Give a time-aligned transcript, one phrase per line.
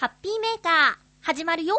[0.00, 1.76] ハッピーメーカー、始まるよ。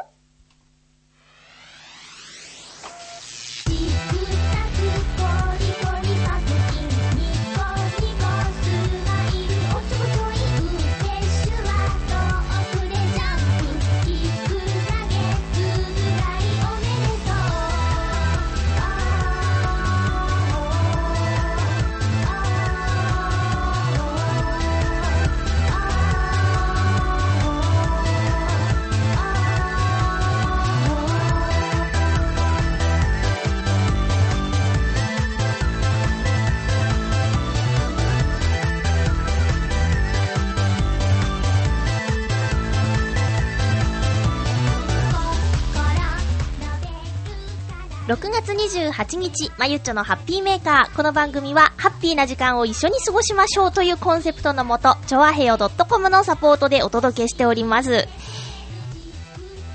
[48.12, 50.96] 6月28日、まゆっちょのハッピーメーカー。
[50.98, 58.10] この番組は、ハッピーな時間を一緒に過ごしましょうというコンセプトのもと、ちょあへよ .com のサポートでお届けしております。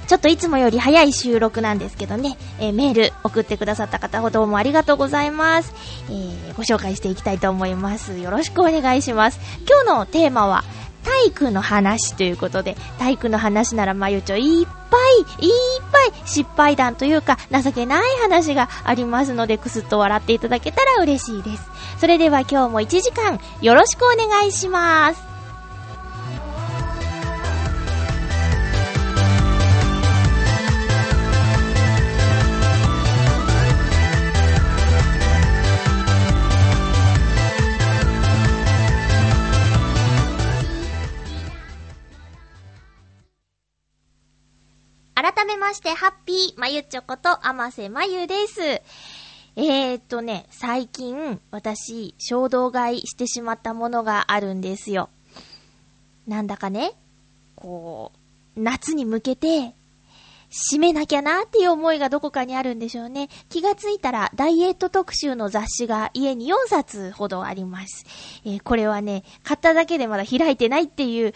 [0.07, 5.73] ちょっといつもより早い収録なんですけどね、えー、メール送ってくださった方ほどうもありがとうございます。
[6.11, 8.19] えー、ご紹介していきたいと思います。
[8.19, 9.41] よろしくお願いします。
[9.67, 10.63] 今日のテーマは、
[11.07, 14.97] 体育の話ということで、体育の話ならまゆちょいっぱ
[15.41, 21.71] い、いっぱい失敗談というか情けない話がありますので、くすっと笑っていただけたら嬉しいです。
[21.99, 25.26] それでは今日も1時間よろしくお願いします。
[45.27, 48.61] 改めまして、ハッピーまゆちょこと、あませまゆです。
[49.57, 55.09] えー、っとね、最近、私、衝動買いしてしまったものがあるんですよ。
[56.29, 56.93] なんだかね、
[57.57, 58.13] こ
[58.57, 59.75] う、夏に向けて、
[60.51, 63.29] 締めなきゃなっていう思いがどこかにあるんでしょうね。
[63.49, 68.05] 気がついたら、ダイエット特集の雑誌が家に4冊ほどあります。
[68.45, 71.35] えー、これはね、買っただけでまだ開いてないっていう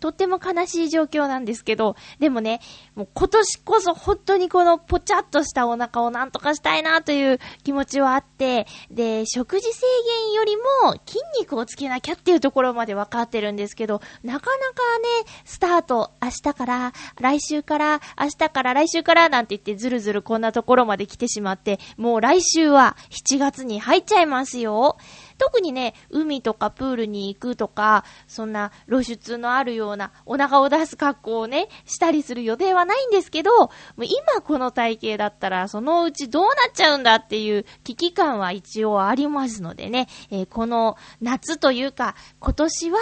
[0.00, 2.60] とっても悲しい状況なんですけど、でもね、
[2.94, 9.86] もう今年こそ本当にこのぽちゃっとしたお腹をなんとかしたいなという気持ちはあって、で、食事制
[10.26, 10.62] 限よりも
[11.06, 24.96] 筋肉をつけなきゃっていうところまで分かってるんですけど、なかなかね、スタート、明日から、来週から、明日から来週からなんて言ってずるずるこんなところまで来てしまって、もう来週は7月に入っちゃいますよ。
[25.40, 33.68] 特にね、海とかプールに行くとか、そんな露出のあるようなお腹を出す格好をね、したりする予定はないんですけど、も
[33.98, 42.98] う今この体型だったらそのうちどうなっちゃうんだっていう危機感は一応ありますのでね、えー、この夏というか今年は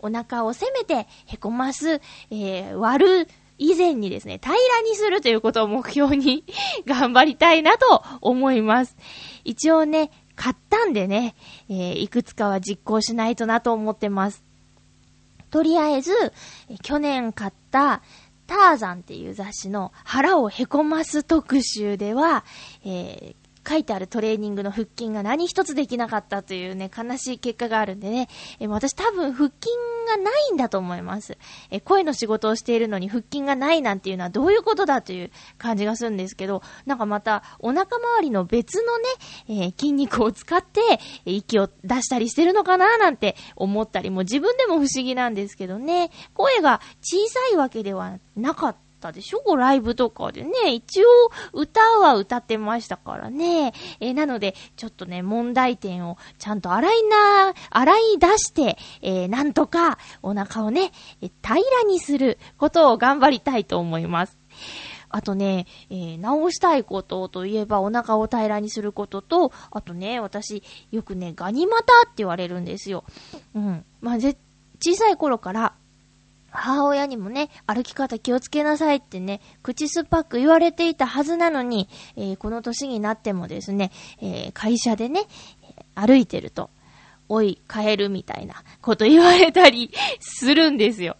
[0.00, 2.00] お腹をせめてへこます、
[2.30, 3.28] えー、割る
[3.58, 6.44] 以前にですね、平らにするということを目標に
[6.86, 8.96] 頑張りたいなと思います。
[9.44, 11.34] 一応ね、買ったんでね、
[11.68, 14.44] えー、いくつかは実行しないとなと思ってます。
[15.50, 16.12] とりあえず、
[16.82, 18.02] 去年買った
[18.46, 22.44] ターザンっていう雑誌の腹をへこます特集では、
[22.84, 28.28] えー、書いてあるトレーニングの腹筋が何一つできなかったというね、悲しい結果があるんでね、
[28.60, 29.70] え私多分腹筋
[30.08, 31.36] がないんだと思います。
[31.70, 39.04] え声の仕事をしているのに腹筋がないなんていうのはどういうことだという感じがするんですけど、なんかまたお腹周りの別のね、
[39.48, 40.80] え、筋肉を使って、
[41.26, 48.87] 息を出したりしてるのかななんて思ったりも自分でも不思議なんですけどね、声が小さいわけではなかった。
[48.98, 49.56] ったでしょ？
[49.56, 50.74] ライブとかでね。
[50.74, 51.08] 一応、
[51.52, 53.72] 歌は歌ってましたからね。
[54.00, 64.36] えー、なので、ちょっとね、問題点をちゃんと洗いな、洗い出して、えー、なんとかお腹をね、平らにすることを頑張りたいと思います。
[65.10, 73.04] あとね、えー、直したいことといえばお腹を平らにすることと、あとね、私、よくね、ガニ股って言われるんですよ。
[73.54, 73.84] うん。
[74.02, 74.36] まあ、ぜ、
[74.80, 75.74] 小さい頃から、
[76.50, 83.90] 母親にもね、歩き方気をつけなさいってね、口酸っぱく言われていたはずなのに、えー、この年になってもですね、
[84.20, 85.26] えー、会社でね、
[85.94, 86.70] 歩いてると、
[87.28, 91.16] おい、帰るみたいなこと言われたりするんですよ。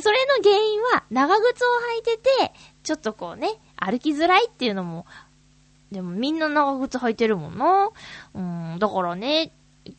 [0.00, 5.06] それの原因は、長靴を履いてて、ちょっとこうね、歩きづらいっていうのも、
[5.90, 7.90] でもみんな長靴履いてるもんな。
[8.34, 9.52] うん、だからね、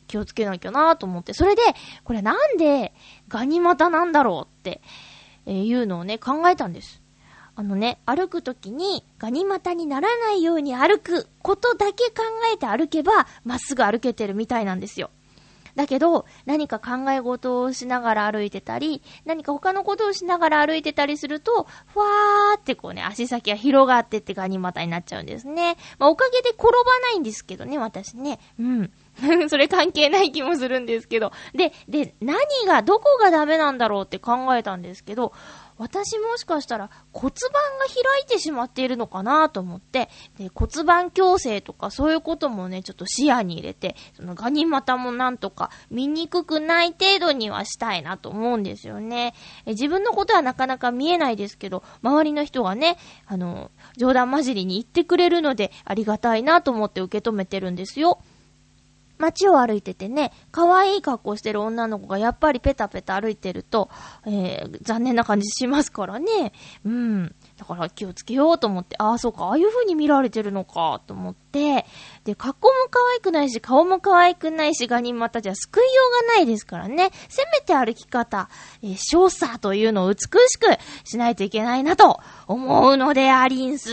[0.08, 1.34] 気をつけなきゃなと思って。
[1.34, 1.62] それで、
[2.02, 2.92] これなんで
[3.28, 4.80] ガニ股なんだろうって、
[5.46, 7.02] えー、いうのをね、考えたんです。
[7.56, 12.22] あのね、歩くときにガニ股にならないように歩くことだけ考
[12.52, 15.10] えて歩けば、まっすぐ歩けてるみたいなんですよ。
[15.76, 25.76] だけど、何か考え事をしながら歩いてたり、何か他のことをしながら歩いてたりすると、ふわーってこうね、足先が広がってってガニ股になっちゃうんですね。
[25.98, 28.38] まあ、おかげで転ばないんですけどね、私ね。
[28.58, 28.92] うん。
[29.48, 31.32] それ関係ない気もするんですけど。
[31.54, 35.32] で、で、何が、どこがダメなんだろうって考えたんですけど、
[35.76, 40.08] 私もしかしたら骨盤が開いてしまっているのかなと思って、
[40.38, 49.34] で骨盤矯正とかそういうこともね、ちょっと視野に入れて、そのガニ股もなんとか見にくくない程度にはしたいなと思うんですよね。
[49.66, 52.96] え自分のことはなかなか見えないですけど、周りの人がね、
[53.26, 58.20] あの、冗談交じりに言ってくれるのでありがたいなと思って受け止めてるんですよ。
[59.18, 63.90] 街を歩いててね、可愛い格好してる女の子がやっぱりペタペタ歩いてると、
[64.26, 66.52] えー、残念な感じしますからね。
[66.84, 67.34] うん。
[67.56, 71.86] だから気をつけようと思って、ああ、そうか、ああいう風に見られてるのか、と思って、
[72.24, 75.88] で、格好も可愛くないし、顔も可愛くないし、ガニ股じゃ救いよ
[76.22, 77.10] うがないですからね。
[77.28, 78.48] せめて歩き方、
[78.82, 80.26] えー、少佐というのを美し
[80.58, 80.66] く
[81.04, 83.90] しないといけないなと思うのでありんす。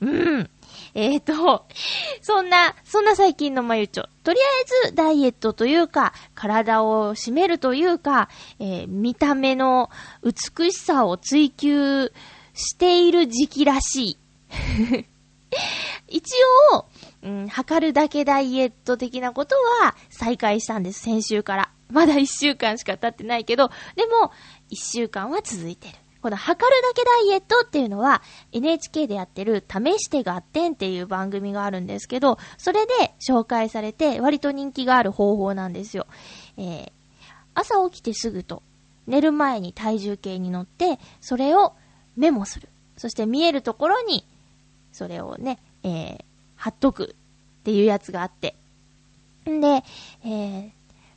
[0.00, 0.50] うん。
[0.94, 1.66] えっ、ー、と、
[2.22, 4.08] そんな、そんな最近のまゆちょ。
[4.22, 4.42] とりあ
[4.86, 8.28] えずダイエットというか、体を締めるというか、
[8.60, 9.90] えー、見た目の
[10.22, 12.12] 美しさを追求
[12.54, 14.18] している時期らしい。
[16.08, 16.32] 一
[16.72, 16.86] 応、
[17.22, 21.70] うん、測るだけダイエット的なことは再開したんです、先週から。
[21.90, 24.32] まだ一週間しか経ってないけど、でも、
[24.70, 25.94] 一週間は続いてる。
[26.24, 28.22] この測るだけダイエットっていうのは
[28.52, 36.06] NHK でやってる試して合点っていう番組があるんですけど、それで紹介されて割と人気がある方法なんですよ。
[36.56, 36.92] えー、
[37.52, 38.62] 朝起きてすぐと
[39.06, 41.74] 寝る前に体重計に乗って、それを
[42.16, 42.70] メモする。
[42.96, 44.24] そして見えるところに
[44.92, 46.24] それをね、えー、
[46.56, 47.16] 貼っとく
[47.60, 48.54] っていうやつがあって。
[49.46, 49.84] んで、
[50.24, 50.70] えー、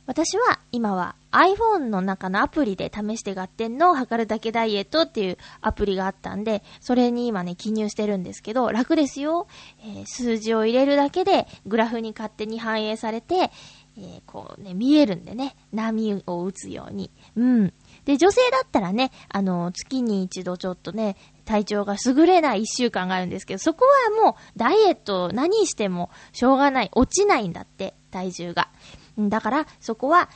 [0.08, 9.48] 私は今は iPhone の中のアプリで試して合点の測るだけダイエットっていうアプリがあったんで、それに今ね、記入してるんですけど、楽ですよ。
[9.82, 13.50] えー、数字を入れるだけでグラフに勝手に反映されて、
[13.98, 17.10] えー、こうね、見えるんでね、波を打つように。
[17.36, 17.74] うん。
[18.06, 23.84] で、女性だったらね、あの、月に一度ちょっとね、体調が優れない一週間があるんですけど、そこ
[24.16, 26.90] はもう、ダイエット何してもしょうがない。
[26.94, 28.70] 落ちないんだって、体重が。
[29.18, 30.28] だから、そこは、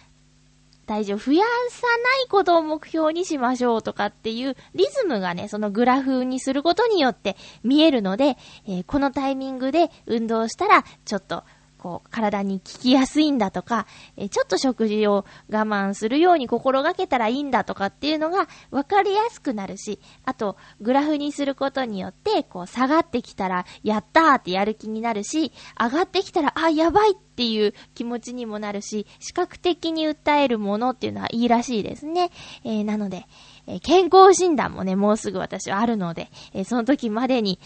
[0.87, 8.37] 体重増やさないことを目標にしましょうとかっていうリズムがね、そのグラフにすることによって見えるので、
[8.67, 11.45] えー、このタイミングで運動したら、ちょっと
[11.83, 32.31] こう、体に効きやすいんだとか、えちょっと食事を我慢するように心がけたらいいんだとかっていうのが分かりやすくなるし、あと、グラフにすることによって、こう、下がってきたら、やったーってやる気になるし、上がってきたら、あ、やばいっていう気持ちにもなるし、視覚的に訴えるものっていうのはいいらしいですね。
[32.63, 33.27] えー、なので、
[33.67, 37.59] えー、健康診断もね、もうすぐ私はあるので、えー、その時までに、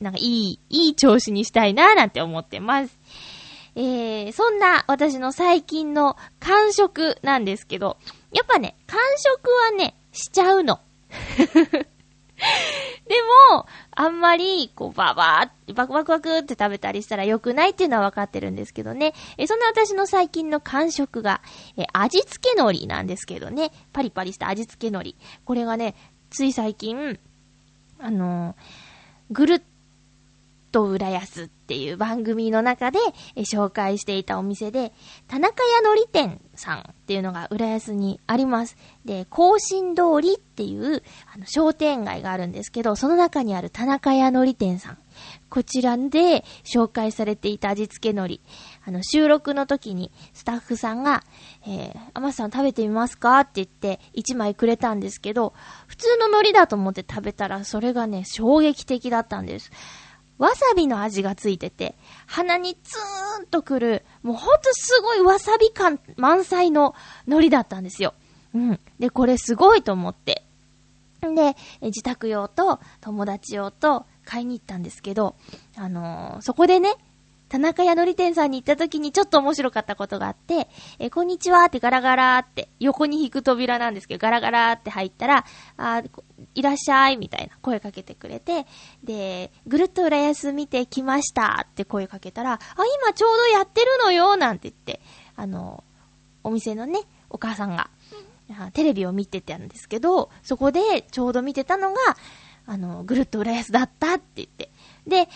[0.00, 2.98] なんかいい、いい調子にしたいなーなんて思ってます。
[3.74, 7.96] えー、そんな私の最近の感触なんですけど、
[8.32, 10.80] やっぱね、感触はね、しちゃうの。
[13.06, 13.16] で
[13.50, 19.14] も、あんまり、こう、ババーって、バクバクバクって食べたりしたら良くないっていうのは分かってるんですけどね。
[19.38, 21.40] えそんな私の最近の感触が、
[21.76, 23.70] え味付け海苔なんですけどね。
[23.92, 25.24] パリパリした味付け海苔。
[25.44, 25.94] これがね、
[26.30, 27.18] つい最近、
[27.98, 28.54] あのー、
[29.30, 29.62] ぐるっ
[30.72, 32.98] と浦安っていう番組の中で、
[33.36, 34.92] 紹介していたお店で、
[35.28, 38.76] 田中屋のり店さんっていうのが浦安にあります。
[39.04, 41.02] で、甲信通りっていう
[41.32, 44.98] あの商店街があるんですけど、その中にある田中屋のり店さん。
[45.50, 48.40] こちらで紹介されていた味付け海苔。
[48.86, 51.22] あの、収録の時にスタッフさんが、
[51.66, 53.40] えー、アマさん食べてみますか？
[53.40, 55.52] って言って1枚くれたんですけど、
[55.86, 59.70] 普通の海苔だと思って食べたらそれがね、衝撃的だったんです。
[60.42, 61.94] わさびの味がついてて、
[62.26, 66.96] 鼻にツーンとくる、もうほんとすごいわさび感満載の
[67.28, 68.12] 海苔だったんですよ。
[68.52, 68.80] うん。
[68.98, 70.42] で、これすごいと思って。
[71.20, 75.36] で、自宅用と友達用と買いに行ったんですけど、
[75.76, 76.96] あのー、そこでね、
[77.52, 80.68] 田中屋のり店さんに行った時にちょっと面白かったことがあって、
[80.98, 85.44] えこんにちはってガラガラって、横に引く扉なんですけど、ガラガラって入ったら、
[85.76, 86.02] あ
[86.54, 88.64] いらっしゃいみたいな声かけてくれて、
[89.04, 92.58] で、ぐるっと浦安見てきましたって声かけたら、あ、
[93.04, 95.02] 今ちょうどやってるのよなんて言って、
[95.36, 95.84] あの、
[96.44, 97.90] お店のね、お母さんが、
[98.72, 101.98] テレビを見てたんですけど、そこでちょうど見てたのが、
[102.64, 104.70] あの、ぐるっと浦安だったって言って。
[105.06, 105.28] で、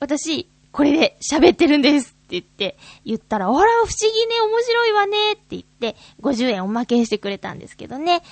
[0.00, 2.18] 私、これで喋ってるんですって。
[2.28, 8.22] 言って、言ったら、あら、不思議ね、面白いわねって言って、50円おまけしてくれたんですけどね。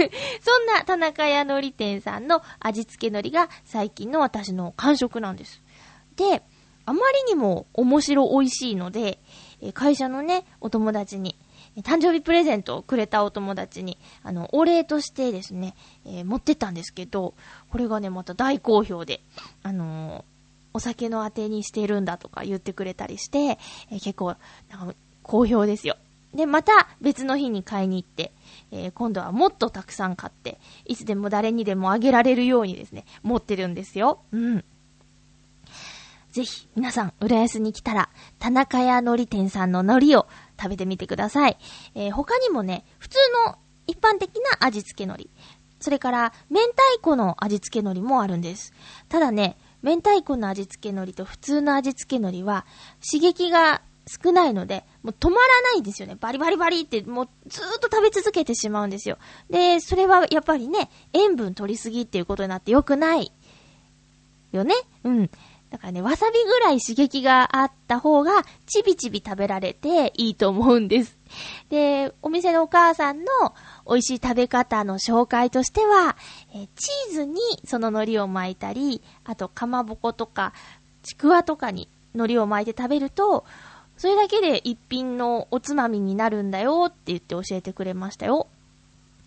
[0.42, 5.62] そんな田中屋のり店さんの味付け海苔が最近の私の感触なんです。
[6.16, 6.42] で、
[6.84, 9.20] あまりにも面白美味しいので、
[9.72, 11.36] 会社のね、お友達に、
[11.78, 15.74] 誕生日プレゼントをくれたお友達に、あの、お礼としてですね、
[16.04, 17.34] えー、持ってったんですけど、
[17.70, 19.22] これがね、また大好評で、
[19.62, 20.35] あのー、
[20.76, 23.38] お酒のあてにしてるんだとか言ってくれたりして、
[23.90, 24.36] えー、結構、
[24.68, 25.96] なんか、好評ですよ。
[26.34, 28.32] で、また別の日に買いに行って、
[28.70, 34.20] えー、今度はもっとたくさん買って、いつでも誰にでもあげられるようにですね、持ってるんですよ。
[34.32, 34.64] うん。
[36.30, 40.26] ぜひ、皆さん、浦安に来たら、田中屋海苔店さんの海苔を
[40.60, 41.56] 食べてみてください。
[41.94, 43.56] えー、他にもね、普通の
[43.86, 45.30] 一般的な味付け海苔。
[45.80, 48.74] それから、明太子の味付け海苔もあるんです。
[49.08, 49.56] ただね、
[49.86, 52.66] 明太子の味付け海苔と普通の味付け海苔は、
[53.08, 56.16] 刺激が少ないので、もう止まらないんですよね。
[56.18, 59.16] バリバリバリって、もうずっと食べ続けてしまうんですよ。
[59.48, 63.30] で、それはやっぱりね、塩分取りすぎっていうことになって良くない。
[64.50, 64.74] よね
[65.04, 65.30] うん。
[65.70, 71.15] だからね、わさびぐらい刺激があった方が、ちびちび食べられていいと思うんです。
[71.68, 73.26] で、お店のお母さんの
[73.86, 76.16] 美味しい食べ方の紹介としては、
[76.54, 80.52] えチーズにその海苔を巻いたり、あとかまぼことか、
[81.02, 83.44] ちくわとかに海苔を巻いて食べると、
[83.96, 88.48] それだけで一品のおつまみになるんだよって言って教えてくれましたよ。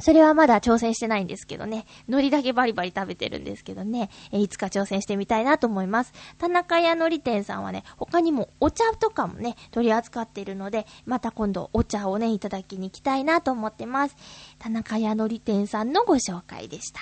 [0.01, 1.86] それはまだ挑戦してないんですけどね。
[2.08, 4.10] 海苔だけバリバリ食べてるんですけどね。
[4.32, 6.13] えいつか挑戦してみたいなと思います。
[6.38, 14.15] 田中屋海苔店さんはね、他にもお茶とかもね、取り扱っているので、また今度お茶をね、いただきに行きたいなと思ってます。
[14.58, 17.01] 田中屋海苔店さんのご紹介でした。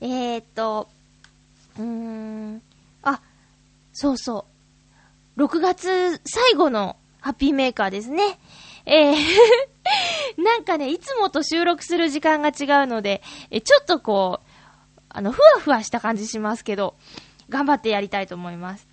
[0.00, 0.88] えー、っと、
[1.78, 2.62] うーん、
[3.02, 3.20] あ、
[3.92, 4.46] そうそ
[5.36, 5.44] う。
[5.44, 8.40] 6月最後のハッピーメーカーですね。
[8.84, 9.75] えー
[10.38, 14.50] なんかね、いつもと収録する時間が違うので、えちょっとこう、
[15.08, 16.96] あの、ふわふわした感じしますけど、
[17.48, 18.88] 頑張ってやりたいと思います。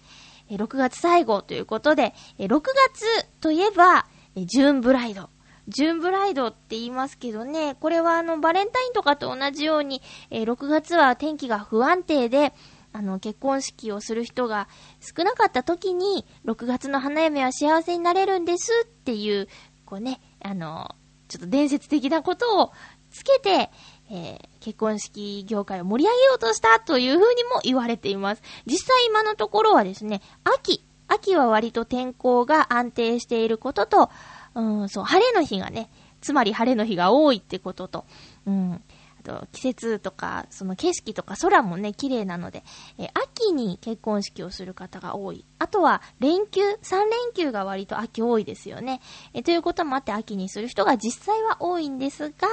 [0.50, 5.30] え6月最後ということで、え6月といえば、えジューンブライド。
[5.70, 12.54] ジューンブライドって言いますけどね、これはあの、バレンタインとかと同じように、え6月は天気が不安定で、
[12.92, 14.68] あの、結婚式をする人が
[15.02, 19.48] 少なかった時に、6月の花嫁は幸せになれるんですっていう、
[19.86, 20.96] こうね、あの、
[21.28, 22.72] ちょっと伝説的なことを
[23.12, 23.70] つけて、
[24.12, 28.42] えー、結婚式業界を盛り上げようとしたというふうにも言われています。
[28.66, 34.10] 実際今のところはですね、秋、秋は割と天候が安定していることと、
[34.56, 35.90] うん、そう、晴れの日がね、
[36.22, 38.06] つまり晴れの日が多いってことと、
[38.46, 38.84] うん、
[39.24, 42.64] と、季節とか、その景色とか空もね、綺麗なので、
[42.98, 45.46] え秋に結婚式をする方が多い。
[45.58, 49.02] あとは、連休、3連休が割と秋多いですよね。
[49.34, 52.48] えということもあって秋にする人が実際は多いんですが、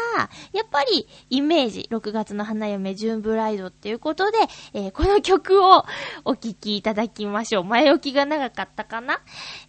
[0.52, 4.38] やっぱり、イメージ、6月の花嫁ジュンブライドっていうことで、
[4.72, 5.84] えー、この曲を
[6.24, 7.64] お聴きいただきましょう。
[7.64, 9.20] 前置きが長かったかな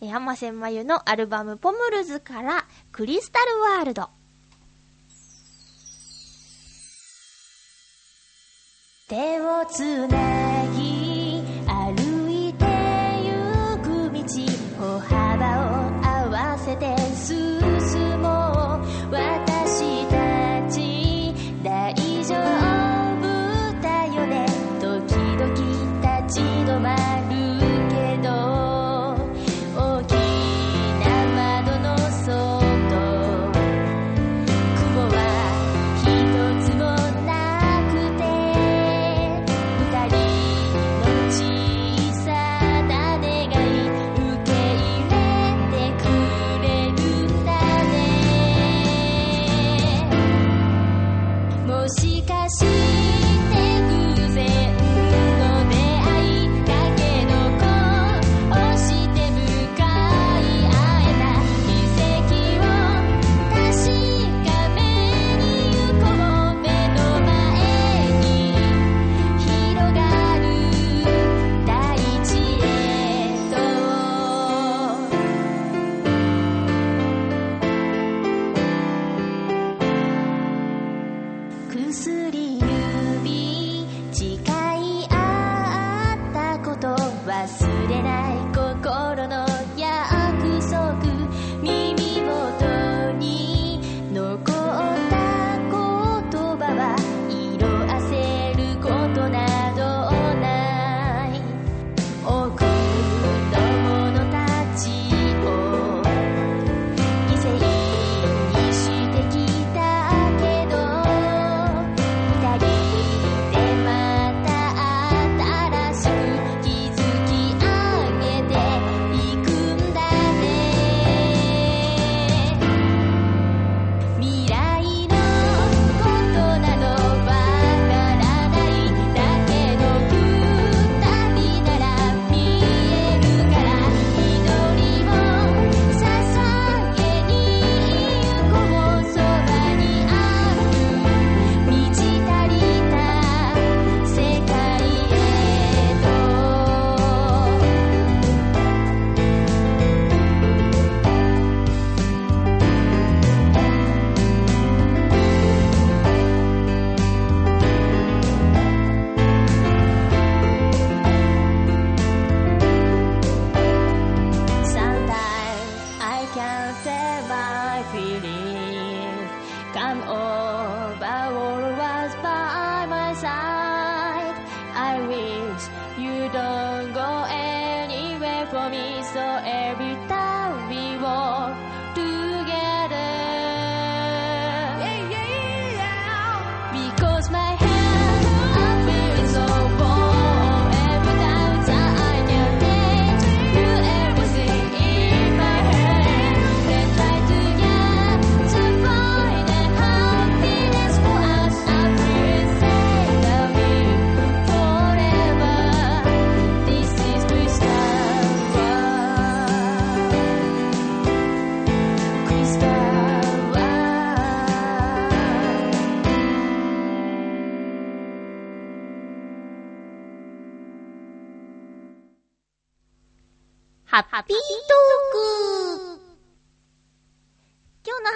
[0.02, 4.21] えー、浜瀬まゆのアルバムポムルズから、クリスタルワールド。
[9.12, 10.81] 手をつなぎ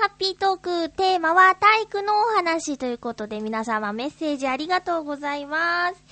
[0.06, 6.04] ハッピートークテーマは体育のお話ということで皆様メッセージありがとうございます。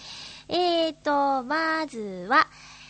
[0.50, 2.48] えーと、まずは、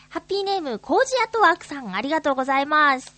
[0.10, 3.14] ハッピーネームコージアトワークさんありがとうございます。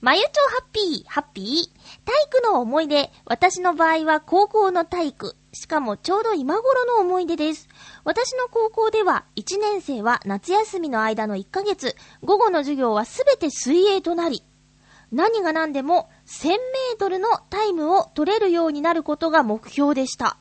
[0.00, 2.04] まゆちょハッピー、ハッピー？
[2.04, 3.08] 体育の思い出。
[3.24, 5.36] 私の場合は高校の体育。
[5.52, 7.68] しかもちょうど今頃の思い出です。
[8.02, 14.42] 私の高校では1年生は夏休みの間の1ヶ月、午後の授業はすべて水泳となり、
[15.12, 20.36] 何が何でも1000メートルのタイムを取れるようになることが目標でした。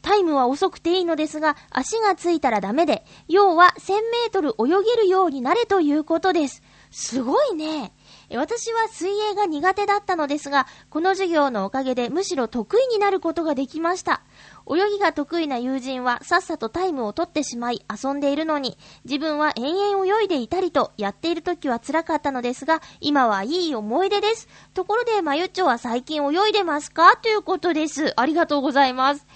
[0.00, 6.62] タイムは遅くていいのですが、足がついたらダメで、要は1000メートル泳げるようになれということです。
[6.90, 7.92] すごいね。
[8.32, 14.22] 私は水泳が苦手だったのですが、この授業のおかげでむしろ得意になることができました。
[14.68, 24.48] 泳ぎが得意な友人はさっさとタイムを取ってしまい遊んでいるのに、自分は延々泳いでいたりと、やっている時は辛かったのですが、今はいい思い出です。
[24.74, 27.16] ところで、まゆっちょは最近泳いでますか？
[27.16, 28.12] ということです。
[28.20, 29.26] ありがとうございます。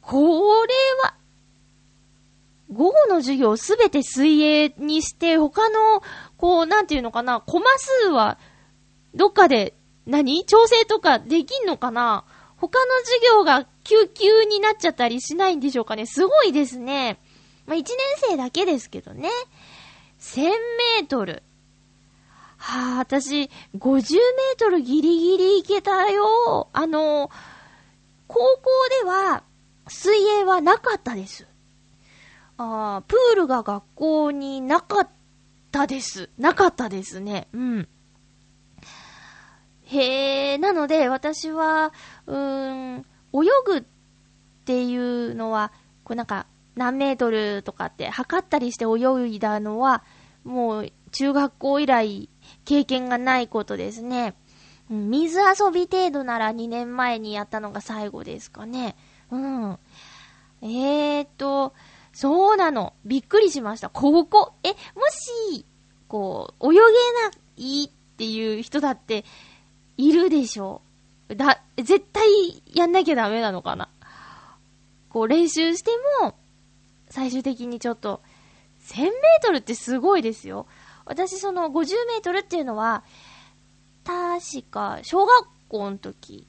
[0.00, 0.16] こ
[0.66, 1.14] れは、
[2.72, 6.02] 午後の授業すべて水泳にして、他の、
[6.36, 8.38] こう、なんていうのかな、コマ数は、
[9.14, 9.74] どっかで、
[10.06, 10.44] 何？
[10.44, 12.24] 調整とかできんのかな？
[12.56, 17.18] 他の授業が救急になっちゃったりしないんでしょうかねすごいですね。
[17.66, 19.28] まあ、1年生だけですけどね。
[20.20, 21.42] 1000メートル。
[22.56, 26.68] はあ、私、50メートルギリギリ行けたよ。
[26.72, 27.30] あの、
[28.26, 28.70] 高校
[29.02, 29.44] では、
[29.88, 31.46] 水泳はなかったです。
[32.58, 35.08] ああ、プールが学校になかっ
[35.72, 36.28] たです。
[36.38, 37.48] なかったですね。
[37.54, 37.88] うん。
[39.84, 41.92] へえ、なので私は、
[42.26, 43.82] うーん、泳ぐっ
[44.64, 45.72] ていうのは、
[46.04, 50.02] こうなんか、何メートルとかって測ったりして泳いだのは、
[50.44, 52.28] もう中学校以来
[52.64, 54.34] 経験がないことですね。
[54.88, 58.96] 水遊び程度なら2年前にやったのが最後ですかね。
[59.30, 59.78] うん。
[60.62, 61.74] えーと、
[62.12, 62.94] そうなの。
[63.04, 63.88] びっくりしました。
[63.88, 64.74] ここ、え、も
[65.52, 65.64] し、
[66.08, 66.86] こう、泳げな
[67.56, 69.24] いっていう人だって
[69.96, 70.89] いるでしょう。
[71.36, 73.88] だ、絶対やんなきゃダメなのかな。
[75.08, 75.90] こう練習して
[76.22, 76.34] も、
[77.08, 78.22] 最終的にちょっと、
[78.86, 79.12] 1000メー
[79.42, 80.66] トルってすごいですよ。
[81.04, 83.04] 私その50メートルっていうのは、
[84.04, 86.46] 確か、小学校の時、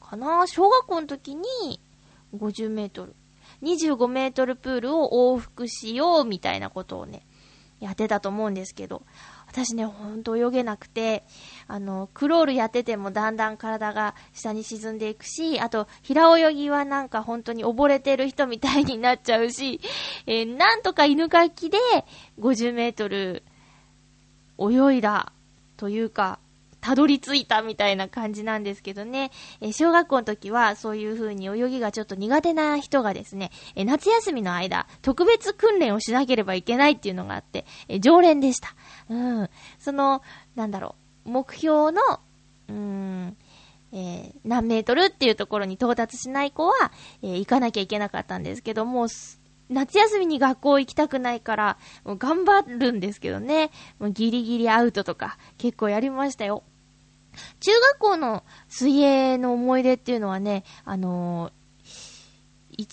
[0.00, 1.80] かな小学校の時に、
[2.36, 3.14] 50メートル。
[3.62, 7.26] 25メートルプールを往復しようみたいなことをね、
[7.80, 9.02] やってたと思うんですけど、
[9.50, 11.24] 私ね、ほんと泳げなくて、
[11.66, 19.80] あの、クロールやっててもだんだん体が下に沈んでいくし、あと、平泳ぎはなんか本当に溺れてる人みたいになっちゃうし、
[20.26, 21.78] えーなんとか犬かきで
[22.38, 23.42] 50メートル
[24.58, 25.32] 泳いだ
[25.78, 26.38] というか、
[26.80, 29.30] たどり着いたみたいな感じなんですけどね。
[29.60, 38.74] え小学校の時はそういう風に泳ぎがちょっと苦手な人がですね、え夏休みの間、特別訓練をしなければいけないっていうのがあって、え常連でした。
[39.08, 39.50] うん。
[39.78, 40.22] その、
[40.54, 40.94] なんだろ
[41.26, 42.00] う、目標の、
[42.68, 43.36] うーん、
[43.92, 49.08] えー何メートルっていうところに到達しない子は、えー行かなきゃいけなかったんですけども、
[49.68, 56.62] 夏休みに学校行きたくないから、もう頑張るんですけどね、もうギリギリアウトとか結構やりましたよ。
[57.60, 62.88] 中学校の水泳の思い出っていうのはね、あのー、1年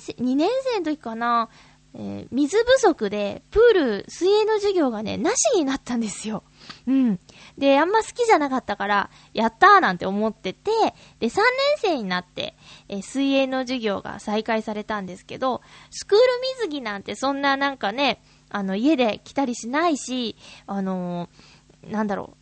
[0.00, 1.48] 生、2年生の時かな、
[1.94, 6.44] えー水不足で、プール、水泳の授業がね、なしになったんですよ。
[6.86, 7.18] うん。
[7.58, 10.70] で、あんま好きじゃなかったから、やったーなんて思ってて、
[11.18, 11.42] で、3年
[11.78, 12.54] 生になって、
[12.88, 16.24] えー水泳の授業が再開されたんですけど、スクール
[16.60, 22.36] 水着なんてそんななんかね、あの、家で来たりしないし、あのーなんだろ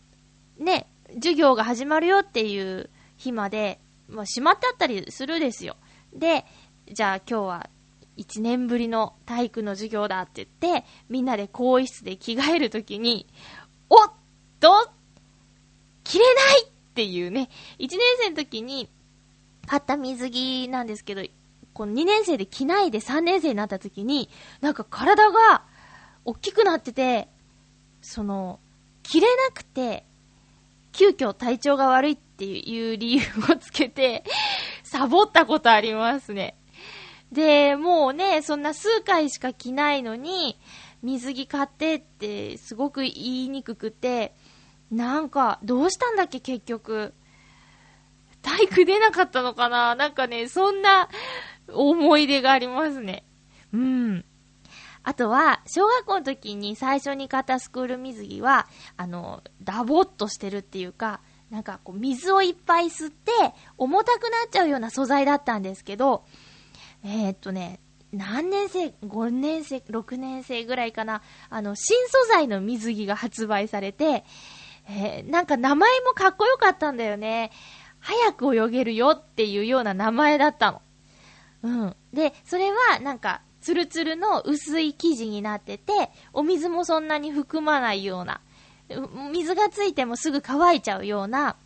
[0.58, 5.76] う、ね、授業が始まるよっていう日まで、まあ、閉まってあったりするですよ。
[6.12, 6.44] で、
[6.92, 7.70] じゃあ今日は
[8.18, 13.26] 1年ぶりの体育の授業だって言って、みんなで更衣室で着替えるときに、
[13.88, 14.12] おっ
[14.60, 14.90] と
[16.04, 18.90] 着れないっていうね、1年生の時に
[19.66, 21.22] 買った水着なんですけど、
[21.72, 24.28] この2年生で着ないで3年生になった時に、
[24.60, 25.62] なんか体が
[26.24, 27.28] 大きくなってて、
[28.02, 28.58] その、
[29.02, 30.04] 着れなくて、
[30.92, 34.24] 急遽体調が悪いっていう理由をつけて、
[34.82, 36.56] サボったことありますね。
[37.32, 40.58] で、もうね、そんな数回しか着ないのに、
[41.02, 44.34] 水着買ってってすごく言いにくくて、
[44.90, 47.14] なんか、どうしたんだっけ結局。
[48.40, 51.08] 体育出なかったのかななんかね、そんな
[51.72, 53.24] 思い出がありますね。
[53.72, 54.24] うん。
[55.02, 63.32] あとは、小学校の時に最初に買ったスクール水着は、あの、ダボっとしてるっていうか、なんかこう、水をいっぱい吸って、
[63.76, 66.24] 重たくなっちゃうような素材だったんですけど、
[67.04, 67.80] えー、っとね、
[68.12, 74.24] 何年生、5年生、6年生ぐらいかな、あの、新素材の水着が発売されて、
[74.88, 77.50] えー、なんか名前もかっこよかったんだよね。
[78.00, 80.82] 早く泳げるよっていうような名前だったの。
[81.62, 81.96] うん。
[82.12, 88.40] で、それはなんか、ツルツルの薄い生地になってて、お水もそんなに含まないような、
[89.32, 91.56] 水がついてもすぐ乾いちゃうような、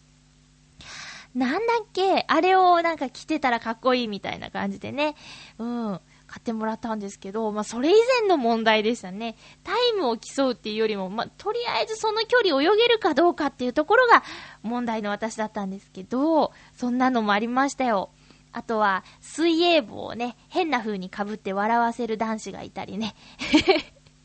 [1.34, 2.24] なんだっけ？
[2.28, 5.14] あれをなんか着てたらかっこいいみたいな感じでね。
[5.58, 6.00] うん。
[6.26, 9.36] 買ってもらったんですけど、まあ、それ以前の問題でしたね。
[9.64, 14.22] タイムを競うっていうよりも、まあ、とりあえずその距離泳げるかどうかっていうところが
[14.62, 18.08] 問題の私だったんですけど、そんなのもありましたよ。
[18.50, 23.14] あとは、水泳帽をね、変な風に被って笑わせる男子がいたりね。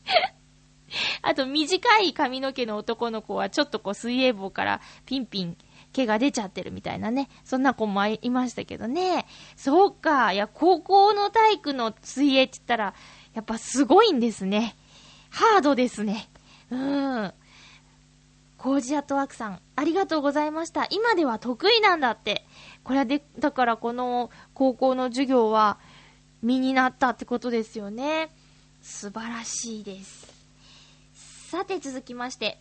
[1.20, 5.58] あと、短い髪の毛の男の子は、ちょっとこう、水泳帽からピンピン
[5.92, 7.28] 毛が出ちゃってるみたいなね。
[7.44, 9.26] そんな子もいましたけどね。
[9.56, 10.32] そうか。
[10.32, 12.94] いや、高校の体育の水泳って言ったら、
[13.34, 14.76] やっぱすごいんですね。
[15.30, 16.28] ハードですね。
[16.70, 17.32] うん。
[18.58, 20.86] コージアットワークさん、ありがとうございました。
[20.90, 22.44] 今では得意なんだって。
[22.82, 25.78] これはで、だからこの高校の授業は
[26.42, 28.30] 身になったってことですよね。
[28.82, 30.26] 素晴らしいです。
[31.50, 32.58] さて続きまして、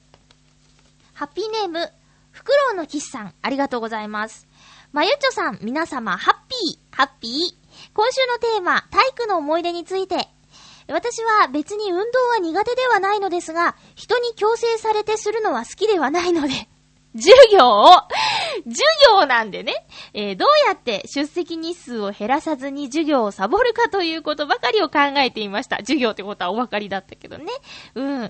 [1.13, 1.91] ハッピーネーム、
[2.37, 4.47] フクロウのキスさん、ありがとうございます。
[4.91, 7.33] まゆちょさん、皆様、ハッピー、ハッピー。
[7.95, 10.27] 今週のテーマ、体育の思い出について。
[10.87, 16.53] 私は別に運動は苦手ではないのですが、人に強制されてするのは好きではないので、
[17.15, 17.87] 授業を、
[18.65, 19.73] 授業なんでね、
[20.13, 25.77] えー、どうやって出席日数を減らさずに授業をサボるかということばかりを考えていました。
[25.77, 27.45] 授業ってことはお分かりだったけどね。
[27.95, 28.21] うん。
[28.21, 28.29] 例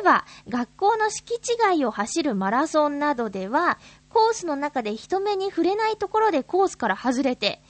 [0.00, 7.62] えば、学校の敷地外を走るマラソンなどでは、コースの中で人目に触れないところでコースから外れて、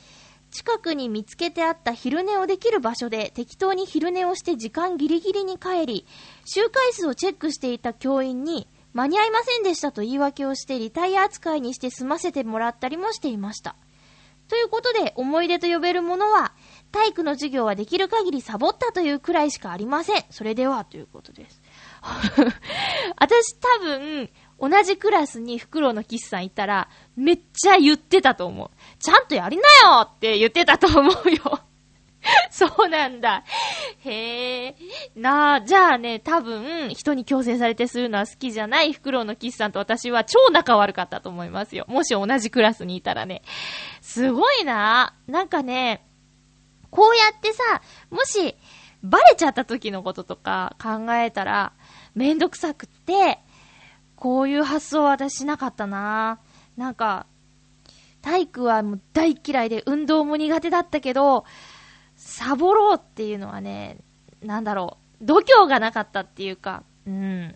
[0.50, 6.06] 近くに見つけてあった昼寝をできる場所で適当に昼寝をして時間ギリギリに帰り、
[6.44, 13.76] 周回数をチェックしていた教員に、間に合いませんでしたと言い訳をしてリタイア扱いにして済ませてもらったりもしていました。
[14.48, 16.52] ということで、思い出と呼べるものは、
[16.92, 20.24] 体育の授業はできる限りサボったというくらいしかありません。
[20.30, 21.62] それでは、ということです。
[23.16, 24.30] 私多分、
[24.60, 28.70] 同じクラスにフクロウのキスさんいたら、めっちゃ言ってたと思う。
[28.98, 29.62] ちゃんとやりな
[29.96, 31.60] よって言ってたと思うよ。
[32.50, 33.44] そうなんだ。
[34.04, 34.76] へえ。
[35.14, 41.84] なあ、じゃあね、多分、人に強制されてするのは好きじゃないフクロウのキスさんと私は超仲悪かったと思いますよ。
[41.88, 43.42] もし同じクラスにいたらね。
[44.00, 45.14] すごいな。
[45.26, 46.04] なんかね、
[46.90, 48.56] こうやってさ、もし、
[49.02, 51.72] バレちゃった時のこととか考えたら、
[52.14, 53.38] めんどくさくって、
[54.16, 56.38] こういう発想は私しなかったな。
[56.76, 57.26] なんか、
[58.22, 61.44] 体育はもう大嫌いで運動も苦手だったけど、
[62.24, 63.98] サボろうっていうのはね、
[64.40, 67.54] なんだろう、度胸がなかったっていうか、うん。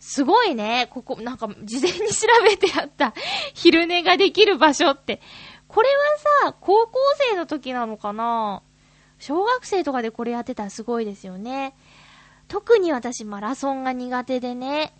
[0.00, 3.14] すごいね、ここ、なんか、事前に調べてあった
[3.54, 5.20] 昼寝ができる場所って。
[5.68, 5.88] これ
[6.42, 6.98] はさ、高校
[7.30, 8.62] 生の時なのかな
[9.20, 11.76] 小学生とかでこれやってたらすごいですよね。
[12.48, 14.92] 特に私マラソンが苦手でね、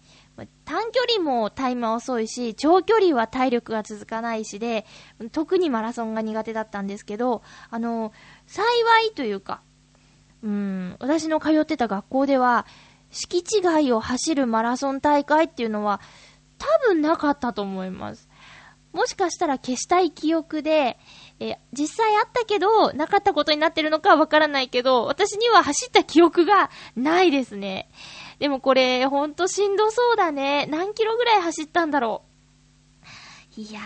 [0.65, 4.87] 短距離もタイムは遅いし、長距離は体力が続かないしで、
[5.33, 8.13] 特にマラソンが苦手だったんですけど、あの、
[8.51, 8.65] 幸
[9.07, 9.63] いというか、
[10.43, 12.67] うん、私の通ってた学校では、
[13.13, 16.01] 敷地外を走るマラソン大会っていうのは、
[16.59, 18.29] 多分なかったと思います。
[18.93, 20.99] もしかしたら消したい記憶で、
[21.39, 27.89] え実際あったけど、なかったことになってるのかわからないけど、私には走った記憶がないですね。
[28.41, 30.67] でもこれ、ほんとしんどそうだね。
[30.67, 32.23] 何キロぐらい走ったんだろ
[33.57, 33.61] う。
[33.61, 33.85] いやー、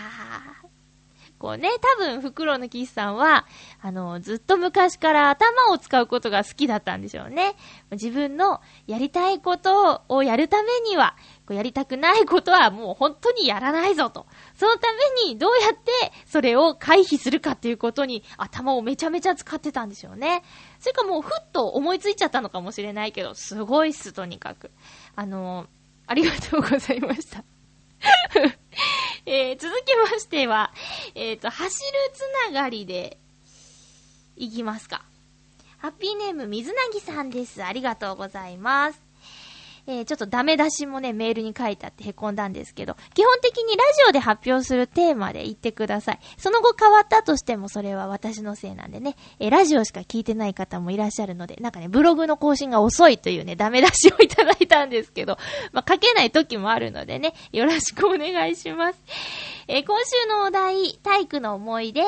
[1.37, 3.45] こうね、多分、袋のキスさんは、
[3.81, 7.55] あの、ずっと昔から頭を使うことが好きだったんでしょうね。
[7.91, 14.25] 自分のやりたいことをやるためには、こうやりたくないことはもう本当にやらないぞと。
[14.55, 14.87] そのた
[15.25, 15.91] めにどうやって
[16.25, 20.41] それを回避するかっていうことに頭をめちゃめちゃ使ってたんでしょうね。
[20.79, 24.71] それかもうふっと思いついちゃったのかもしれないけど、すごいっす、とにかく。
[25.15, 25.67] あの、
[26.07, 27.43] ありがとうございました。
[29.25, 30.71] えー、続きましては、
[31.15, 33.17] えっ、ー、と、走るつながりで、
[34.35, 35.03] いきますか。
[35.77, 37.63] ハッピーネーム、水なぎさんです。
[37.63, 39.04] ありがとうございます。
[39.87, 46.19] えー、ちょっとダメ出しもね、メールに書いてあって凹んだんですけど、基本的にラジオで発表するテーマで言ってください。
[46.37, 55.37] その後変わったとしてもそれは私のせいなんでね、えー、ラジオしか聞いてない方もいらっしゃるので、なんかね、ブログの更新が遅いというね、ダメ出しをいただいたんですけど、
[55.71, 58.99] まあ、書けない時もあるのでね、よろしくお願いします。
[59.67, 62.01] えー、今週のお題、体育の思い出、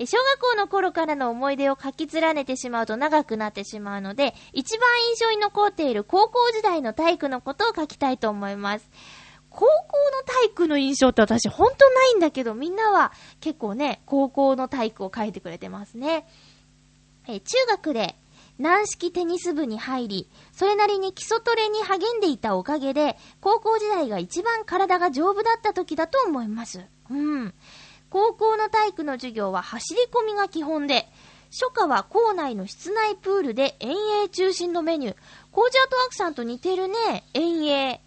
[0.00, 8.90] 小学校の頃からの思い出を書き連ねてしまうと長くなってしまうので、一番印象に残っている高校時代の体育のことを書きたいと思います。
[9.50, 16.26] 高校の体育の印象って私ほんとないんだけど、みんなは結構ね、高校の体育を書いてくれてますね。
[17.26, 18.16] え中学で
[18.58, 26.84] 軟式テニス部に入り、それなりに基礎トレに励んでいたおかげで、高校時代が一番体が丈夫だった時だと思います。
[27.10, 27.54] うん。
[28.14, 31.08] 高校の体育の授業は走り込みが基本で、
[31.50, 35.16] 初夏は校内の室内プールで遠泳中心のメニュー。
[35.50, 36.94] コージアートワークさんと似てるね。
[37.34, 38.00] 遠泳。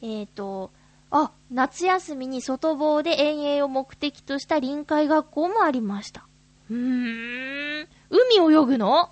[0.00, 0.70] えーと、
[1.10, 6.26] あ、夏休みに外房で遠泳を目的とした臨海学校もありました。
[6.70, 6.76] うー
[7.84, 7.88] ん。
[8.08, 9.10] 海泳ぐの？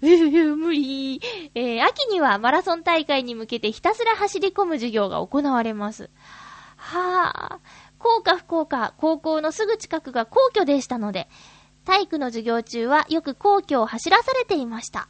[0.00, 1.20] うぅ、無理。
[1.56, 6.08] えー、秋にはマラソン大会に向けてひたすら走り込む授業が行われます。
[6.76, 7.83] はぁ。
[8.04, 11.26] 幸か不幸か、高校のすぐ近くが皇居でしたので、
[11.86, 15.08] 体育の授業中はよく皇居を走らされていました。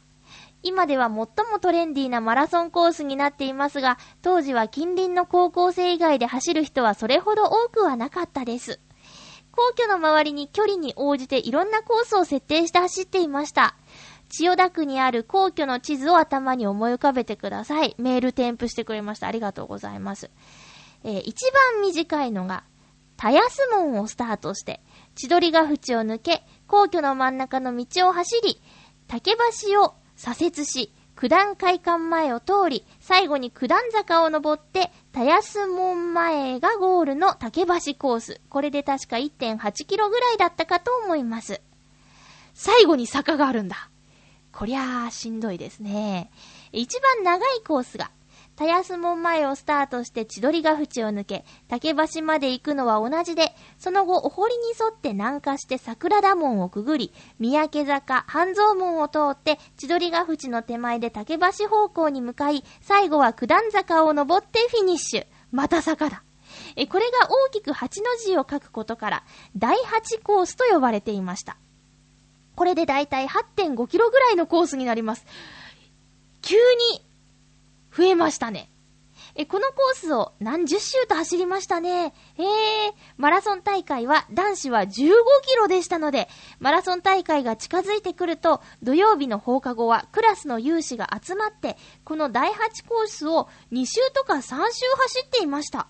[0.63, 8.79] 今では最もトレンディーなマラソンコースになっていますが、当時は近隣の高校生以外で走る人はそれほど多くはなかったです。
[9.51, 13.75] 皇居の周りに距離に応じていろんなコースを設定して走っていました。
[14.29, 17.95] 千代田区にある皇居の地図を頭に思い浮かべてください。
[17.99, 19.27] メール添付してくれました。
[19.27, 20.31] ありがとうございます。
[21.03, 22.63] えー、一番短いのが、
[23.17, 24.81] 田安門をスタートして、
[25.15, 28.61] 千鳥ヶ淵を抜け、皇居の真ん中の道を走り、
[29.07, 29.31] 竹
[29.67, 38.41] 橋を左折し、九段会館前を通り、最後に九段坂を登って、田安門前がゴールの竹橋コース。
[38.49, 41.61] これで確か1.8キロぐらいだったかと思います。
[42.53, 43.89] 最後に坂があるんだ。
[44.51, 46.31] こりゃあ、しんどいですね。
[46.73, 48.11] 一番長いコースが、
[48.55, 65.25] 田安門前をスタートして千鳥ヶ淵を抜け、竹橋まで行くのは同じで、その後お堀に沿って南下して桜田門をくぐり、三宅坂、半蔵門を通って千鳥ヶ淵の手前で竹橋方向に向かい、最後は九段坂を登ってフィニッシュ。
[65.51, 66.23] また坂だ。
[66.77, 69.23] え、これが大きく8の字を書くことから、
[69.57, 71.57] 第8コースと呼ばれていました。
[72.55, 75.25] これでだいたい8.5キロぐらいのコースになります。
[76.41, 77.04] 急に
[77.95, 78.69] 増えましたね。
[79.37, 82.13] え、このコースを何十周と走りましたね。
[82.37, 82.43] えー、
[83.17, 86.29] マラソン大会は男子は15キロでしたので、
[86.59, 94.73] マラソン大会が近づいてくると、土曜日の放課後はクラスの有志が集まって、この第8コースを2周とか3周走
[95.25, 95.87] っていました。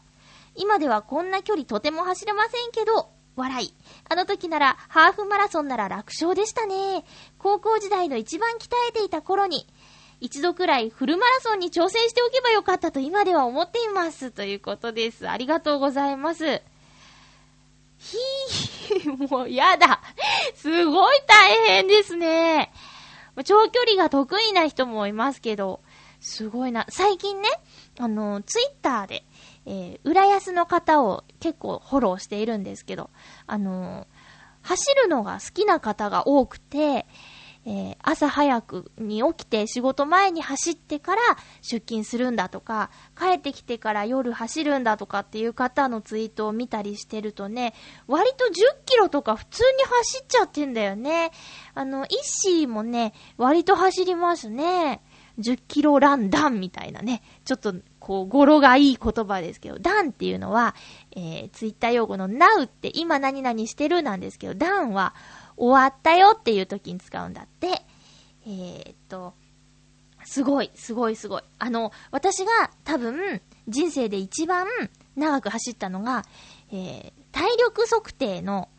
[0.55, 3.73] 今ではこんな距離とても走れませんけど、笑い。
[4.09, 7.03] あの時なら、ハーフマラソンなら楽勝でしたね。
[7.37, 9.67] 高校時代の一番鍛えていた頃に、
[10.19, 14.31] 一度くらいフルマラソンに挑戦しておけばよかったと今では思っています。
[14.31, 15.27] ということです。
[15.29, 16.61] ありがとうございます。
[17.97, 20.01] ひー、もうやだ。
[20.55, 22.71] すごい大変ですね。
[23.43, 25.81] 長距離が得意な人もいますけど、
[26.21, 26.85] すごいな。
[26.89, 27.49] 最近ね、
[27.99, 29.23] あの、ツイッターで、
[29.65, 33.09] えー、浦安の方を結構フォローしているんですけど、
[33.47, 34.07] あの
[34.61, 37.05] 走るのが好きな方が多くて、
[37.67, 41.21] えー、朝早くに起きて仕事前に走ってから
[41.61, 47.73] 出勤するんだとか、帰ってきてから夜走るんだとかっていう方のツイートを見たりしてるとね、
[48.07, 48.51] 割と10
[48.85, 51.31] キロとか普通に走っちゃってんだよね。
[51.73, 55.01] あの、イッシーもね、割と走りますね。
[55.39, 57.21] 10キロランダンみたいなね。
[57.43, 60.75] ちょっと、こう、語呂がいい言葉ですけど、ダンっていうのは、
[61.15, 65.13] えー、ツイッター用語の now って今何々してるなんですけど、ダンは、
[65.57, 67.81] 終わったよっていう時に使うんだって。
[68.47, 69.33] えー、っと、
[70.23, 71.41] すごい、すごい、すごい。
[71.59, 74.67] あの、私が多分、人生で一番
[75.15, 76.25] 長く走ったのが、
[76.71, 78.69] えー、体力測定の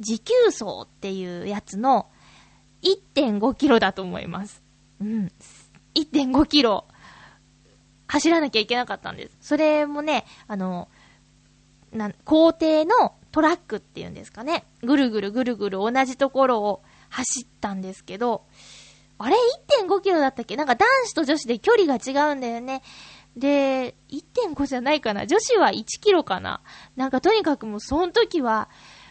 [0.00, 2.06] 持久走っていうやつの
[2.82, 4.62] 1.5キロだと思います。
[5.00, 5.32] うん。
[5.94, 6.86] 1.5キロ
[8.06, 9.36] 走らなきゃいけなかったんです。
[9.40, 10.88] それもね、あの、
[11.92, 14.64] な、校庭のトラックっていうんですかね。
[14.84, 18.44] ぐるぐるぐるぐる同じところを走ったんですけど、
[19.18, 19.34] あれ
[19.82, 20.54] ?1.5 キロだったっけ？
[20.54, 22.82] なんか男子と女子で距離が違うんだよね。
[23.36, 26.60] で、1.5じゃないかな女子は1キロかな
[26.94, 28.68] なんかとにかくもうその時は、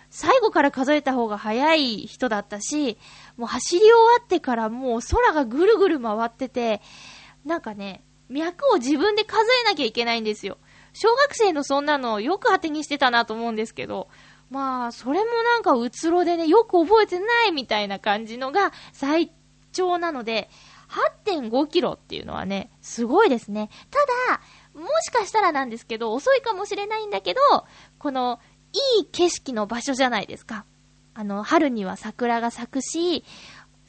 [0.09, 2.97] 最後から数えた方が早い人だったし、
[3.36, 6.81] もう走り終わってからもう空がぐるぐる回ってて、
[7.43, 10.59] なんかね、脈を自分で数えなきゃいけないんですよ。
[10.93, 14.08] 小学生のそんなのよく当てにしてたなと思うんですけど、
[14.49, 19.32] まあ、それもなんかうつろでね、よく覚えてないみたいな感じのが最
[19.71, 20.49] 長なので、
[21.25, 23.69] 8.5キロっていうのはね、すごいですね。
[23.89, 23.99] た
[24.36, 24.41] だ、
[24.79, 27.41] もしかしたらなんですけど、遅いかもしれないんだけど、
[27.97, 28.39] この、
[28.97, 30.65] いい景色の場所じゃないですか。
[31.15, 33.23] あの、春には桜が咲くし、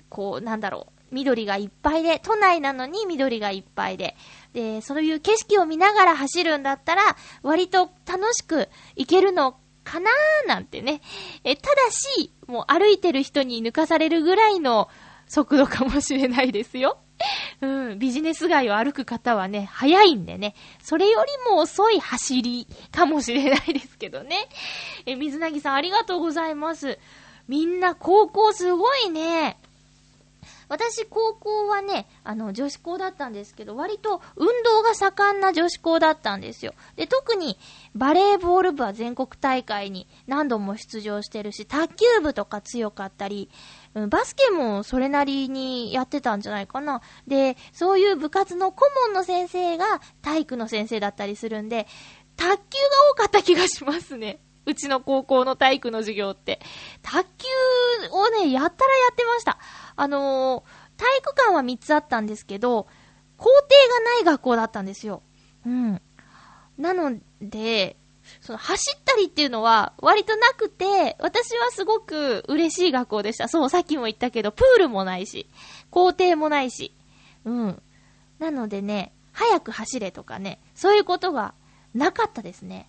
[0.09, 4.17] こう、なんだろう、緑がいっぱいで、都内なのに緑がいっぱいで、
[4.53, 11.01] で、そういう景色を見ながら走るんだったら、割と楽しく行けるのかなーなんてね。
[11.45, 14.89] え、ただし、もう歩いてる人に抜かされるぐらいの
[15.29, 16.99] 速度かもしれないですよ。
[17.61, 24.49] うん、ビジネス街を歩く方はね、早いんでね、それよりも遅い走りかもしれないですけどね。
[25.07, 26.99] え、水なぎさんありがとうございます。
[27.47, 29.59] みんな高校すごいね。
[30.75, 36.75] 私、高校はね、あの、女子校だったんですけど、割と運動が盛んな女子校だったんですよ。
[36.97, 37.57] で、特に
[37.95, 43.51] バレーボール部は全国大会に何度も出場してるし、卓球部とか強かったり、
[44.09, 47.03] バスケもそれなりにやってたんじゃないかな。
[47.29, 51.87] で、そういう部活の顧問の先生が体育の先生だったりするんで、
[52.37, 52.59] 卓球が
[53.13, 54.41] 多かった気がしますね。
[54.67, 56.61] うちの高校の体育の授業って。
[57.03, 59.59] 卓球をね、やったらやってました。
[59.97, 62.87] あのー、体育館は3つあったんですけど、
[63.37, 65.23] 校庭がない学校だったんですよ。
[65.67, 66.01] うん。
[66.79, 67.97] なので、
[68.41, 73.49] その走ったりっていうのは割となくて、私はすごく嬉しい学校でした。
[73.49, 75.49] そう、さっきも言ったけど、プールもないし、
[75.91, 76.95] 校庭もないし。
[77.45, 77.83] うん。
[78.39, 81.55] なのでね、早く走れとかね、そういうことが
[81.95, 82.89] なかったですね。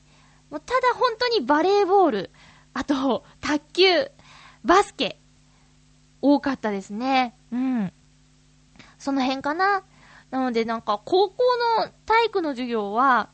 [0.56, 2.32] もうただ本当にバレーボール、
[2.74, 4.10] あと、卓球、
[4.64, 5.20] バスケ、
[6.22, 7.36] 多かったですね。
[7.52, 7.92] うん。
[8.98, 9.84] その辺かな。
[10.32, 11.44] なのでなんか、高校
[11.82, 13.32] の体育の授業は、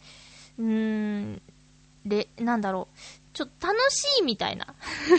[0.57, 1.41] うーん、
[2.07, 2.97] で、なんだろう。
[3.33, 4.75] ちょっと楽しいみたいな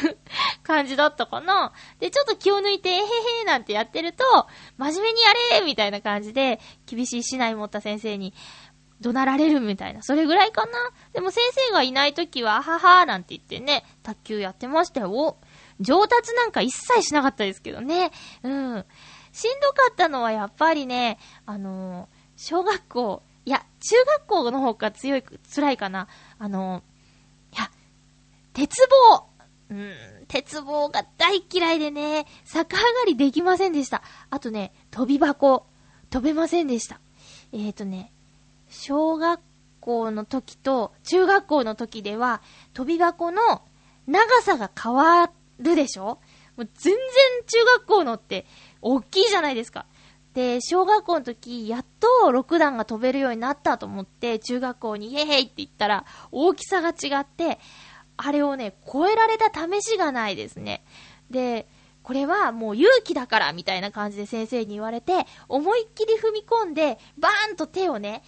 [0.62, 1.72] 感じだったかな。
[1.98, 4.24] で、ちょっと気を抜いて、えへへなんてやってると、
[4.76, 8.34] 真面目にやれみたいな感じで、厳しい市内持った先生に、
[9.02, 10.02] 怒鳴られるみたいな。
[10.02, 10.72] それぐらいかな。
[11.12, 15.36] でも先生がいないときは、ははーなんて言ってね、卓球やってましたよ。
[15.80, 18.10] 上達なんか一切しなかったですけどね。
[18.42, 18.84] うん。
[19.32, 25.24] しんどかったのはやっぱりね、あのー、小学校、いや、中学校の方が強い、
[25.54, 26.08] 辛いかな。
[26.38, 27.70] あのー、いや、
[28.52, 28.76] 鉄
[29.10, 29.26] 棒
[29.70, 29.94] うん、
[30.28, 34.02] 鉄棒が大嫌いでね、逆上がりできませんでした。
[34.28, 35.66] あとね、飛び箱、
[36.10, 37.00] 飛べませんでした。
[37.52, 38.11] えーとね、
[38.72, 39.40] 小学
[39.80, 42.40] 校の時と中学校の時では、
[42.72, 43.62] 飛び箱の
[44.06, 46.18] 長さが変わるでしょ？
[46.56, 46.94] もう全然
[47.46, 48.46] 中学校のって
[48.80, 49.86] 大きいじゃないですか。
[50.34, 57.58] で、小学校の時、やっと6段が飛べるようになったと思って、中学校にイエーイって言ったら、大きさが違って、
[58.16, 60.84] あれをね、超えられた試しがないですね。
[61.30, 61.68] で、
[62.02, 68.22] これはもう勇気だからみたいな感じで先生に言われて、思いっきり踏み込んで、バーンと手をね、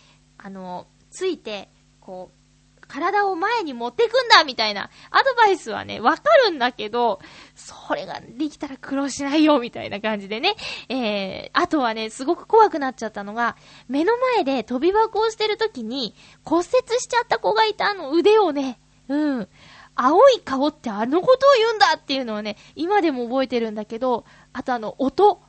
[0.44, 1.70] あの、ついて、
[2.00, 7.18] こう、体を前に持ってくんだみたいなアドバイスはね、わかるんだけど、
[7.54, 10.54] それができたら苦労しないよみたいな感じでね。
[10.90, 13.56] えー、あとはね、すごく怖くなっちゃったのが、
[13.88, 16.14] 目の前で飛び箱をしてる時に
[16.44, 16.66] 骨折
[17.00, 18.78] しちゃった子がいたあの腕をね、
[19.08, 19.48] うん。
[19.94, 25.40] 青い顔ってあのことを言うんだっていうのはね、今でも覚えてるんだけど、あとあの、音。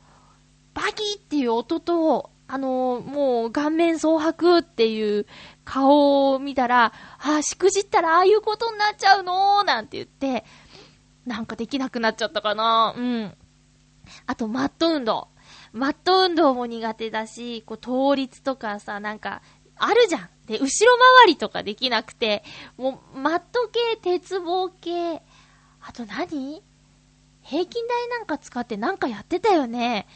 [0.74, 5.26] バキっていう音と、あの、もう顔面蒼白っていう
[5.64, 9.64] 顔を見たら、ああ、しくじったらああいうことになっちゃうの？
[9.64, 10.46] なんて言って、
[11.26, 12.94] なんかできなくなっちゃったかな？
[12.96, 13.34] うん。
[14.28, 15.30] あと、マット運動。
[15.74, 19.42] マット運動も苦手だし、こう、倒立とかさ、なんか、
[19.76, 20.30] あるじゃん。
[20.46, 20.68] で、後ろ
[21.26, 22.44] 回りとかできなくて、
[22.78, 25.24] もう、マット系、鉄棒系、
[25.82, 26.62] あと何？
[27.42, 30.08] 平均台なんか使ってなんかやってたよね。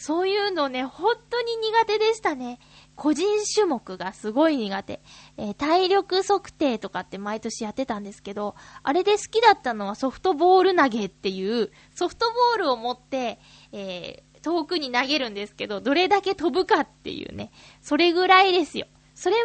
[0.00, 2.58] そういうのね、本当に苦手でしたね。
[2.96, 5.02] 個人種目がすごい苦手。
[5.36, 13.40] えー、体力測定とかって毎年やってたんですけど、あれで好きだったのはソフトボール投げっていう、ソフトボールを持って、
[13.72, 18.86] えー、遠くに投げるんですけど、どれだけ飛ぶかっていうね、それぐらいですよ。
[19.14, 19.42] それは、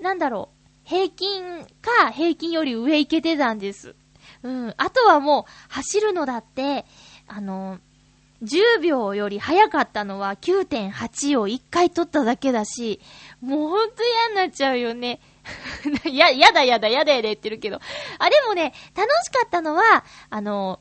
[0.00, 3.96] なんだろう、平均か平均より上行けてたんです。
[4.44, 4.74] うん。
[4.76, 6.86] あとはもう、走るのだって、
[7.26, 7.80] あの、
[8.42, 13.00] 10秒より早かったのは9.8を1回取っただけだし、
[13.40, 15.20] もうほんと嫌になっちゃうよね。
[16.10, 17.80] や、やだやだやだやだ言ってるけど。
[18.18, 20.80] あ、でもね、楽しかったのは、あの、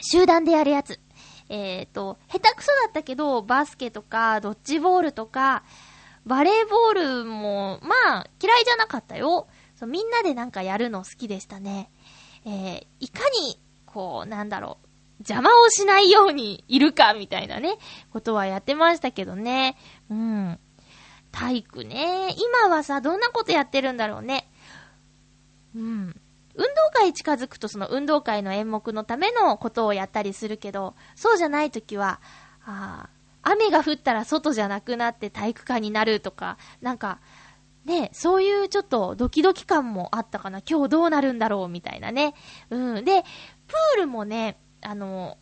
[0.00, 1.00] 集団でやるやつ。
[1.48, 5.62] えっ、ー、と、下手くそだったけど、バスケとか、ドッジボールとか、
[6.26, 9.46] バレーボールも、まあ、嫌いじゃなかったよ。
[9.76, 11.90] そうみんなでなんかやるの好きでしたね。
[12.46, 14.83] えー、いかに、こう、なんだろう、
[15.20, 17.78] 邪魔をしないようにいるか、みたいなね、
[18.12, 19.76] ことはやってましたけどね。
[20.10, 20.58] うん。
[21.32, 22.34] 体育ね。
[22.36, 24.50] 今はさ、どんなことやってるんだろうね。
[25.74, 26.20] うん。
[26.54, 32.20] 運動会近づくとその運動会の演目のためのことをやったりするけど、そうじゃないときは、
[32.64, 33.08] あ
[33.42, 37.20] 雨が降ったら外じゃなくなって体育館になるとか、なんか、
[37.84, 40.62] ね、そういうちょっとドキドキ感もあったかな。
[40.68, 42.34] 今日どうなるんだろうみたいなね。
[42.70, 43.04] うん。
[43.04, 45.38] で、プールもね、あの、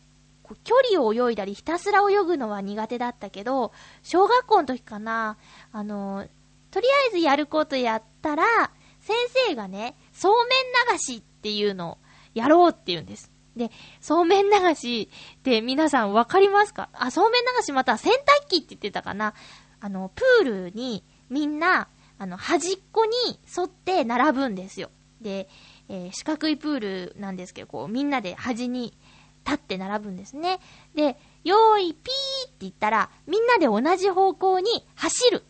[0.63, 3.71] 距離を泳いだりひたすら泳ぐのは苦手だったけど、
[4.01, 5.37] 小学校の時かな、
[5.71, 6.27] あの、
[6.71, 8.43] とりあえずやることやったら、
[8.99, 9.15] 先
[9.47, 11.97] 生がね、そうめん流しっていうのを
[12.33, 13.31] やろうって言うんです。
[13.55, 13.69] で、
[14.01, 16.89] そうめん流しって皆さんわかりますか？
[16.93, 19.33] あ、そうめん流しまた洗濯機って言ってたかな
[19.79, 21.87] あの、プールにみんな、
[22.17, 23.11] あの、端っこに
[23.55, 24.89] 沿って並ぶんですよ。
[25.21, 25.49] で、
[25.89, 28.97] えー、四角いプールなんですけど、こう、みんなで端に
[29.45, 30.59] 立って並ぶんですね。
[30.95, 35.43] で、よーい、ピーって言ったら、みんなで同じ方向に走る。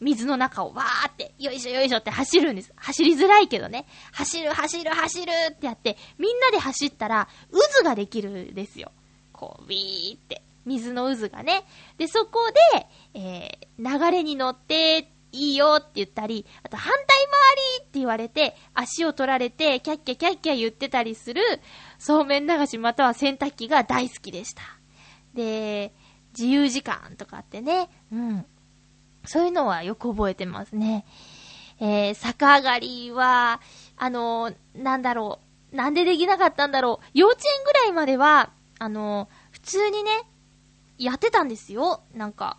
[0.00, 2.72] 水の中をわーって、よいしょよいしょって走るんです。
[2.76, 3.86] 走りづらいけどね。
[4.12, 7.28] 走る走る走るってやって、みんなで走ったら、
[7.76, 8.92] 渦ができるんですよ。
[9.32, 10.42] こう、ビーって。
[10.64, 11.64] 水の渦がね。
[11.96, 21.42] で、そこで、えー、流れに乗って、いいよって言ったり、あと反対回りって言われて、足を取られて、キャッキャキャッキャ言ってたりする、
[21.98, 24.62] そうめん流しまたは洗濯機が大好きでした。
[25.34, 25.92] で、
[26.30, 28.46] 自由時間とかってね、うん。
[29.24, 31.04] そういうのはよく覚えてますね。
[31.80, 33.60] えー、逆上がりは、
[33.96, 35.40] あのー、なんだろ
[35.72, 35.76] う。
[35.76, 37.06] なんでできなかったんだろう。
[37.14, 40.10] 幼稚園ぐらいまでは、あのー、普通にね、
[40.98, 42.02] やってたんですよ。
[42.14, 42.58] なんか、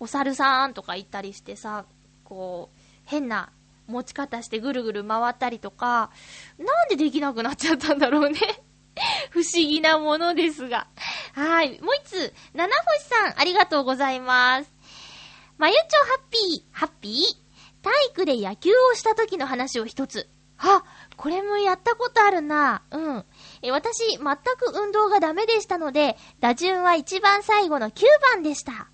[0.00, 1.84] お猿さんとか行ったりしてさ、
[2.24, 3.50] こう、変な
[3.88, 6.10] 持ち方してぐるぐる回ったりとか、
[6.58, 8.38] なんでできなくなっちゃったんだろうね。
[9.30, 10.88] 不思議なものですが。
[11.34, 11.80] はい。
[11.80, 14.72] もう一つ、七星さん、ありがとうございます。
[15.56, 17.82] まゆちょハッピー、ハッピー？
[17.82, 20.28] 体育で野球をした時の話を一つ。
[20.58, 20.82] あ、
[21.16, 22.82] これもやったことあるな。
[22.90, 23.24] うん。
[23.62, 24.26] え、私、全く
[24.74, 28.88] 運動がダメでしたので、打順は一番最後の9番でした。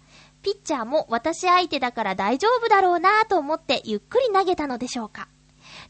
[0.44, 5.26] ピッチャーも私相手だから大丈夫だろうなぁと思ってゆっくり投げたのでしょうか。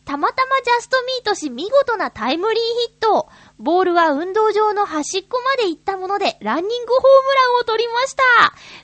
[0.04, 3.28] たまたまジャストミートし見事なタイムリーヒット。
[3.58, 8.22] ボールは運動場の端っこまで行ったものでランニングホームランを取りました。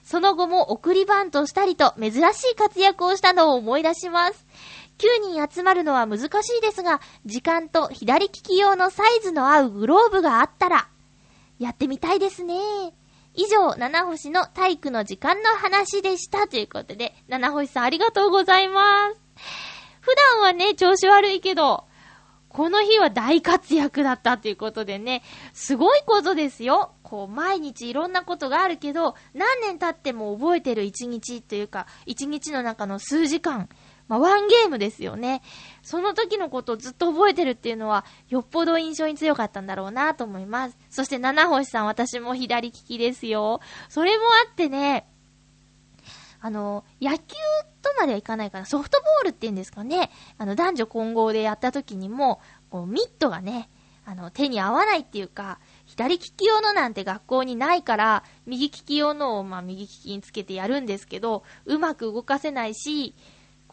[0.02, 4.46] その後も送りバントしたりと珍しい活躍をしたのを思い出します。
[4.98, 10.88] 9人集まるのは難しいですが、時間と左利き用のサイズの合うグローブがあったら、
[11.58, 12.54] やってみたいですね。
[13.34, 16.48] 以上、七星の体育の時間の話でした。
[16.48, 19.16] ということで、七星さんありがとうございます。
[20.00, 21.84] 普段はね、調子悪いけど、
[22.48, 25.22] この日は大活躍だったということでね、
[25.52, 26.92] すごいことですよ。
[27.04, 33.68] こう、毎日いろんなことがあるけど、何年経っても覚えてる一日というか、一日の中の数時間、
[34.10, 35.40] まあ、ワンゲームですよね。
[35.84, 40.76] その時のことをずっと覚えてるっていうのは、よっぽど印象に強かったんだろうなと思います。
[40.90, 43.60] そして、七星さん、私も左利きですよ。
[43.88, 45.06] それもあってね、
[46.40, 47.36] あの、野球
[47.82, 48.66] とまではいかないかな。
[48.66, 50.10] ソフトボールって言うんですかね。
[50.38, 53.70] あの、男女混合でやった時にも、こう、ミットがね、
[54.04, 63.14] あの、手に合わないっていうか、左利き用のなんて学校にないから、右利き用のを、まあ、右利きにつけてやるんですけど、うまく動かせないし、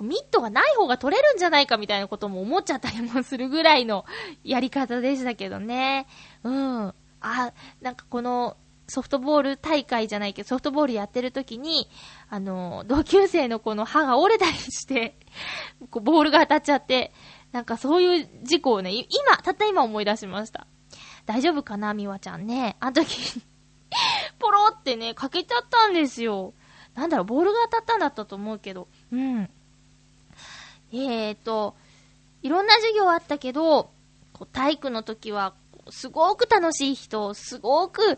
[0.04, 4.06] ミットがない方が取れるんじゃないかみたいなことも思っちゃったりもするぐらいの
[4.44, 6.08] やり方でしたけどね。
[6.44, 6.94] うん。
[7.22, 11.90] あ、なんかこのソフトボール大会じゃないけど、ソフトボールやってる時に、
[12.30, 15.18] あの、同級生の子の歯が折れたりして
[15.92, 17.14] こうボールが当たっちゃって、
[17.52, 19.08] なんかそういう事故をね、今、
[19.44, 20.68] たった今思い出しました。
[21.26, 22.78] 大丈夫かなみわちゃんね。
[22.80, 23.42] あの時
[24.40, 26.54] ポロってね、かけちゃったんですよ。
[26.96, 28.88] なんだろう、ボールが当たったんだったと思うけど。
[29.12, 29.50] うん。
[30.92, 31.76] えーと、
[32.42, 33.90] いろんな授業あったけど、
[34.34, 35.54] こう体育の時は、
[35.90, 38.18] すごく楽しい人、すごく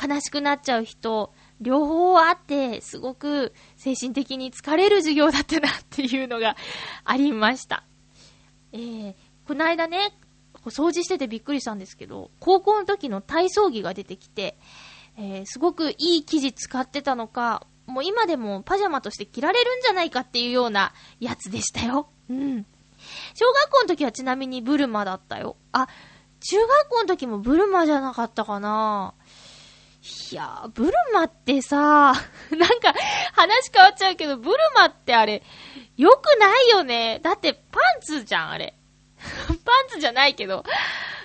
[0.00, 6.56] 悲しくなっちゃう人、両方あって、すごく精神的に疲れる授業だったなっていうのが
[7.04, 7.84] ありました。
[8.72, 9.14] えー、
[9.46, 10.14] この間ね、
[10.66, 14.56] 掃除しててびっくりしたんですけど、高校の時の体操着が出てきて、
[15.18, 22.08] えー、すごくいい生地使ってたのか、もう今でもパジャマとして着られるんじゃないかっていうようなやつでしたよ。
[22.30, 22.66] うん。
[23.34, 25.56] 小学校の時はちなみにブルマだったよ。
[25.72, 25.86] あ、
[26.40, 29.14] 中学校の時もブルマじゃなかったかな
[30.30, 31.76] いやー、ブルマってさ、
[32.50, 32.94] なんか
[33.34, 35.42] 話変わっちゃうけど、ブルマってあれ、
[35.96, 37.20] 良くないよね。
[37.22, 38.74] だってパンツじゃん、あれ。
[39.46, 40.64] パンツじゃないけど、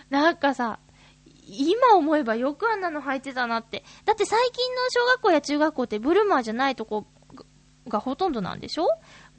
[0.10, 0.80] なんかさ、
[1.50, 3.84] 今思えばよくあんなの履いてたなって。
[4.06, 7.06] だって最近の小学校や中学校ってブルマーじゃないとこ
[7.88, 8.88] がほとんどなんでしょ？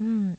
[0.01, 0.39] うん。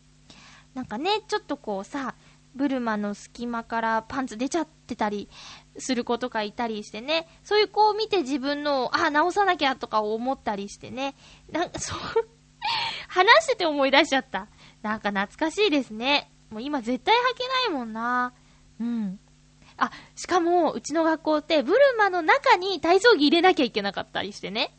[0.73, 2.15] なんかね、ちょっとこうさ、
[2.55, 5.29] ブルマの隙間からパンツ出ちゃってたり
[5.77, 11.15] する子とかいたりしてね、そういう子を見て自分の、あ、直さなきゃとか思ったりしてね、
[11.51, 11.99] なんかそう、
[13.07, 14.47] 話してて思い出しちゃった。
[14.81, 16.31] なんか懐かしいですね。
[16.49, 18.33] もう今絶対履けないもんな。
[18.79, 19.19] うん。
[19.79, 24.75] あ、しかも、うちの学校って、ブルマの中に体操着入れなきゃいけなかったりしてね。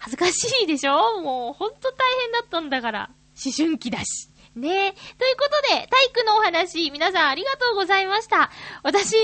[0.00, 1.22] 恥ずかしいでしょ？
[1.22, 3.10] もう、ほんと大変だったんだから。
[3.44, 4.28] 思春期だし。
[4.54, 4.92] ねえ。
[4.92, 8.50] ということで、体育のお話、皆さんありがとうございました。
[8.82, 9.16] 私、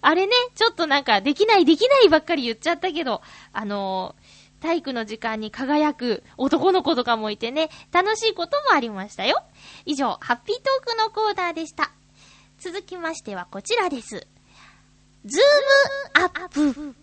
[0.00, 3.22] あれね、ちょっとなんか、できないできないばっかり言っちゃったけど、
[3.52, 9.42] あのー、体育の時間に輝く男の子とかもいてね、楽しいこともありましたよ。
[9.84, 11.92] 以上、ハッピートークのコーナーでした。
[12.58, 14.26] 続きましてはこちらです。
[15.26, 16.72] ズームアップ。
[16.72, 16.94] ズームアッ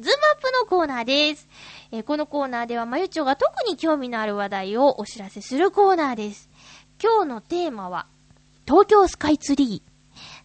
[0.00, 1.46] プのコーナーです。
[1.92, 6.48] えー、このコーナーでは、まゆちょが特に興味のある話題をお知らせするコーナーです。
[7.02, 8.06] 今日のテーマは、
[8.66, 9.94] 東京スカイツリー。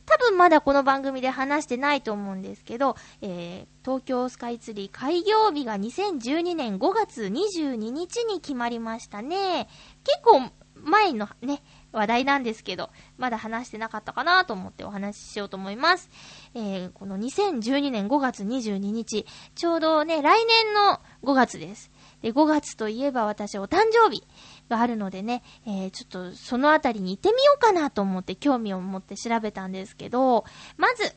[0.06, 9.70] 多分まだこの番組で話してないと思うんですけど、えー、東京スカイツリー開業日が2012年5月22日に決まりましたね。
[10.04, 11.62] 結構前のね、
[11.92, 16.10] 話題なんですけど、まだ話してなかったかなと思ってお話ししようと思います。
[16.54, 19.26] えー、この2012年5月22日、
[19.56, 21.92] ちょうどね、来年の5月です。
[22.22, 24.24] で、5月といえば私お誕生日
[24.70, 30.46] があるのでね、えー、ちょっとそのあたりに行ってみようかなと思って興味を持って調べたんですけど、
[30.78, 31.16] まず、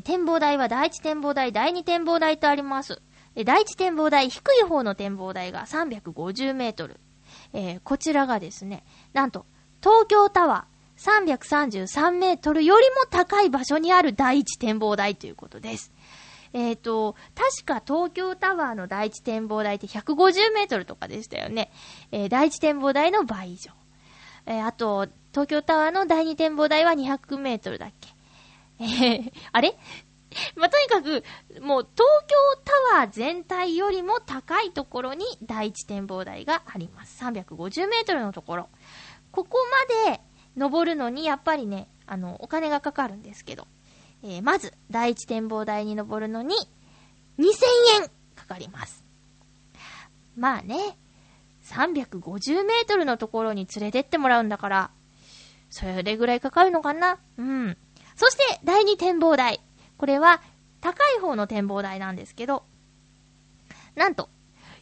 [0.00, 3.02] 展望台は第一展望台、第二展望台とあります。
[3.44, 6.98] 第一展望台、低い方の展望台が350メートル。
[7.52, 9.46] えー、こちらがですね、なんと、
[9.82, 15.92] 東京タワー333メートルよりも高い場所にある第一展望台ということです。
[16.52, 21.70] えっ、ー、と、確か東京タワーの第一展望台って150メートルとかでしたよね。
[22.12, 23.72] えー、第一展望台の倍以上。
[24.46, 28.14] えー、あと、東京タワーの第二展望台は200メートルだっけ。
[28.80, 29.76] えー、あれ？
[30.56, 31.24] まあ、とにかく、
[31.60, 37.22] もう東京タワー全体よりも高いところに第一展望台があります。
[37.24, 38.68] 350メートルのところ。
[39.30, 39.58] ここ
[40.06, 40.20] まで
[40.56, 43.66] 登るのにやっぱりね、あの、お金がかかるんですけど、
[44.22, 46.54] えー、まず、第一展望台に登るのに、
[47.38, 47.44] 2000
[48.02, 49.04] 円かかります。
[50.36, 50.96] まあね、
[51.64, 54.90] 350メートルのところに連れてってもらうんだから、
[55.70, 57.76] それぐらいかかるのかなうん。
[58.14, 59.60] そして、第二展望台。
[60.02, 60.42] これは
[60.80, 62.64] 高い方の展望台なんですけど、
[63.94, 64.28] なんと、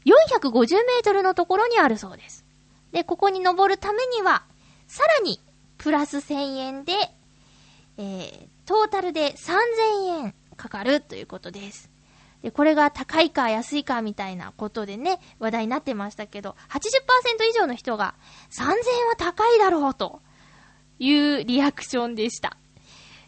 [0.06, 2.46] 450メートルのところにあるそうです。
[2.90, 4.44] で、ここに登るためには、
[4.86, 5.38] さらに、
[5.76, 6.94] プラス1000円で、
[7.98, 11.90] えー、トータルで3000円かかるということです。
[12.42, 16.80] で、これが高いか安いかみたいなことでね、話題になってましたけど、80%
[17.50, 18.14] 以上の人が
[18.52, 18.74] 3000円
[19.06, 20.22] は高いだろうと
[20.98, 22.56] いうリアクションでした。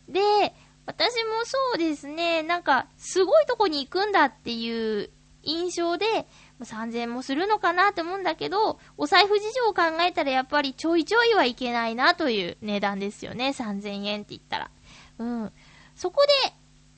[0.09, 0.55] で、
[0.87, 5.11] 私もそうですね、なんか、すごいとこに行くんだっていう
[5.43, 6.27] 印象で、
[6.61, 14.71] 3000円もするのかなって思うんだけど、お財布事情を考えたらやっぱりちょいちょいはいけないなという値段ですよね、3000円って言ったら。
[15.19, 15.53] うん。
[15.95, 16.53] そこで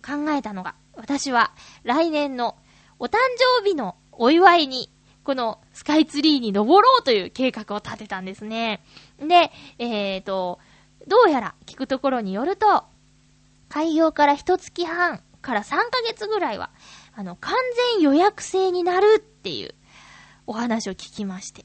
[0.05, 2.57] 考えたのが、私は来年の
[2.99, 3.17] お誕
[3.61, 4.91] 生日のお祝いに、
[5.25, 8.83] このスカイツリーに登ろうという計画を立てたんですね。
[9.19, 10.59] で、えーと、
[11.07, 12.85] どうやら聞くところによると、
[13.75, 16.71] 開業から一月半から3ヶ月ぐらいは、
[17.13, 17.57] あの、完
[17.97, 19.75] 全予約制になるっていう
[20.47, 21.65] お話を聞きまして。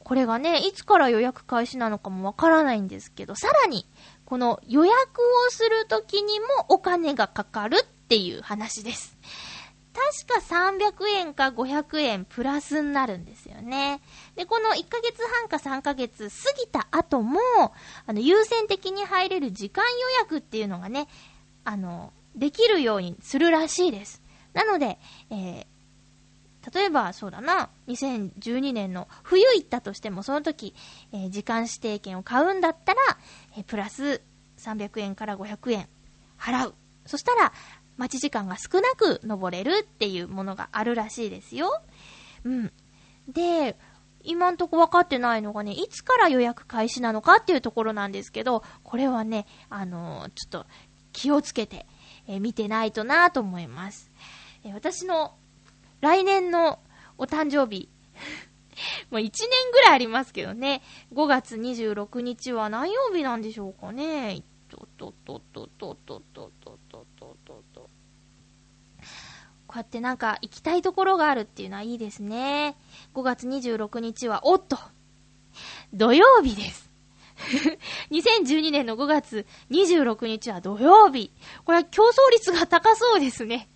[0.00, 3.88] これがね、いつから予約開始なのかもわからないんですけど、さらに、
[4.24, 9.16] この予約をするときにもお金がかかるっていう話です。
[9.94, 14.00] 確か300円か500円プラスになるんですよね。
[14.34, 17.38] で、この1ヶ月半か3ヶ月過ぎた後も、
[18.06, 21.06] あの、優先的に入れる時間予約っていうのがね、
[21.64, 24.20] あの、できるようにするらしいです。
[24.52, 24.98] なので、
[25.30, 30.74] えー、例えば、そうだな、2012年の冬行ったとしても、その時、
[31.12, 33.00] えー、時間指定券を買うんだったら、
[33.56, 34.22] えー、プラス
[34.58, 35.88] 300円から500円
[36.36, 36.74] 払う。
[37.06, 37.52] そしたら、
[37.96, 41.82] 待ち時間が少なく登れるっていうものがあるらしいですよ。
[42.44, 42.72] うん。
[43.28, 43.76] で、
[44.24, 50.66] 今んとこ分かってないのがね、いつから予約開始なのかっていうところなんですけど、これはね、あのー、ちょっと
[51.12, 51.86] 気をつけて、
[52.26, 54.10] えー、見てないとなと思います。
[54.64, 55.34] えー、私の
[56.00, 56.80] 来年の
[57.18, 57.90] お誕生日、
[59.10, 59.30] もう1年
[59.72, 60.82] ぐらいありますけどね、
[61.12, 64.42] 5月26日は何曜日なんでしょうかね。
[64.68, 66.52] とっとっとっとっとっとっと。
[69.74, 72.76] こうやってなんか行きたいところがあるっていうのはいいですね。
[73.12, 74.78] 5月26日は、おっと
[75.92, 76.92] 土曜日です
[78.12, 81.32] 2012年の5月26日は土曜日。
[81.64, 83.68] これは競争率が高そうですね。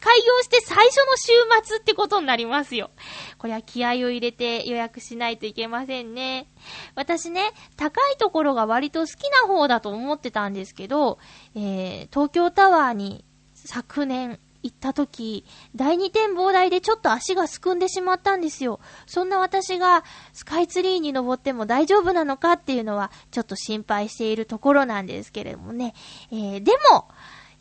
[0.00, 1.32] 開業して最初の週
[1.66, 2.90] 末ってことになりますよ。
[3.36, 6.48] これは気合を入れて予約しないといけませんね。
[6.94, 11.18] 私ね、高いところが割と好きな方だと思ってたんですけど、
[11.54, 15.44] えー、東京タワーに昨年行った時、
[15.76, 18.80] 第二展望台でちょっと足がすくんでしまったんですよ。
[19.06, 25.94] そんな私がスカイツリーに登っても大丈夫なのかっていうのはちょっと心配しているところなんですけれどもね。
[26.32, 27.08] えー、でも、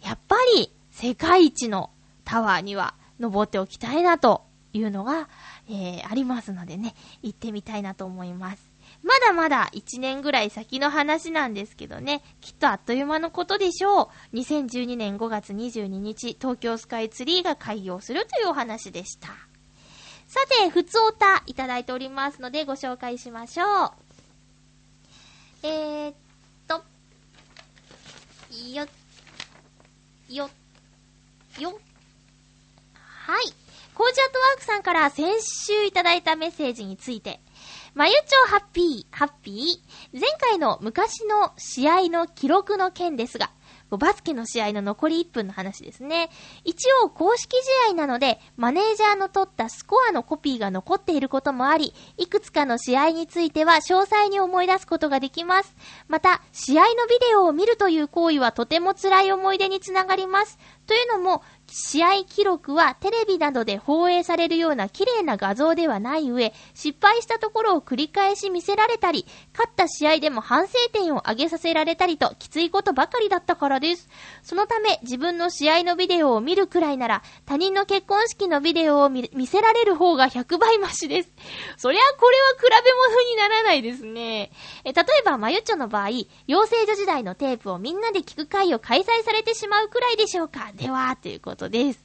[0.02, 1.90] やっぱり世界一の
[2.24, 5.28] タワーには登っておきたいなというのが、
[5.70, 8.73] えー、ありますのでね、行ってみたいなと思います。
[9.04, 14.36] まだまだ1年ぐらい先の話なんですけどね、きっとあっという間のことでしょう。
[14.38, 19.28] 2012年5月22日、東京スカイツリーが開業するというお話でした。
[20.28, 23.92] さて、ふつおたいただいておりますのでご紹介しましょう。
[25.64, 26.16] えー、っ
[26.68, 26.76] と、
[28.74, 28.88] よ、
[30.30, 30.50] よ、
[31.60, 31.80] よ、
[32.94, 33.54] はい。
[33.94, 37.42] コージアットワークさんから先週いただいたメッセージについて、
[37.96, 40.20] まゆちょハッピー、ハッピー。
[40.20, 43.52] 前回の昔の試合の記録の件ですが、
[43.92, 46.32] バスケの試合の残り1分の話ですね。
[46.64, 47.56] 一応公式
[47.88, 55.76] 試合なので、マネージャーの取ったスコアのコピーが残っていることもあり、いくつかの試合については詳細に思い出すことができます。
[56.08, 60.58] また、試合のビデオを見るという行為はとても辛い思い出につながります。
[60.88, 61.44] というのも、
[61.76, 74.10] 試合記録はテレビなどで放映されるような綺麗な画像ではない上、失敗したところを繰り返し見せられたり、勝った試合でも反省点を挙げさせられたりときついことばかりだったからです。
[74.42, 81.32] そのため自分の試合のビデオを見るくらいなら、他人の結婚式のビデオを見せられる方が100倍増しです。
[81.78, 84.52] そりゃこれは比べ物にならないですね。
[84.84, 86.10] え例えば、まゆっちょの場合、
[86.48, 90.72] 養成所時代のテープをみんなで聞く会を開催されてしまうくらいでしょうか。
[90.74, 92.04] では、ということです。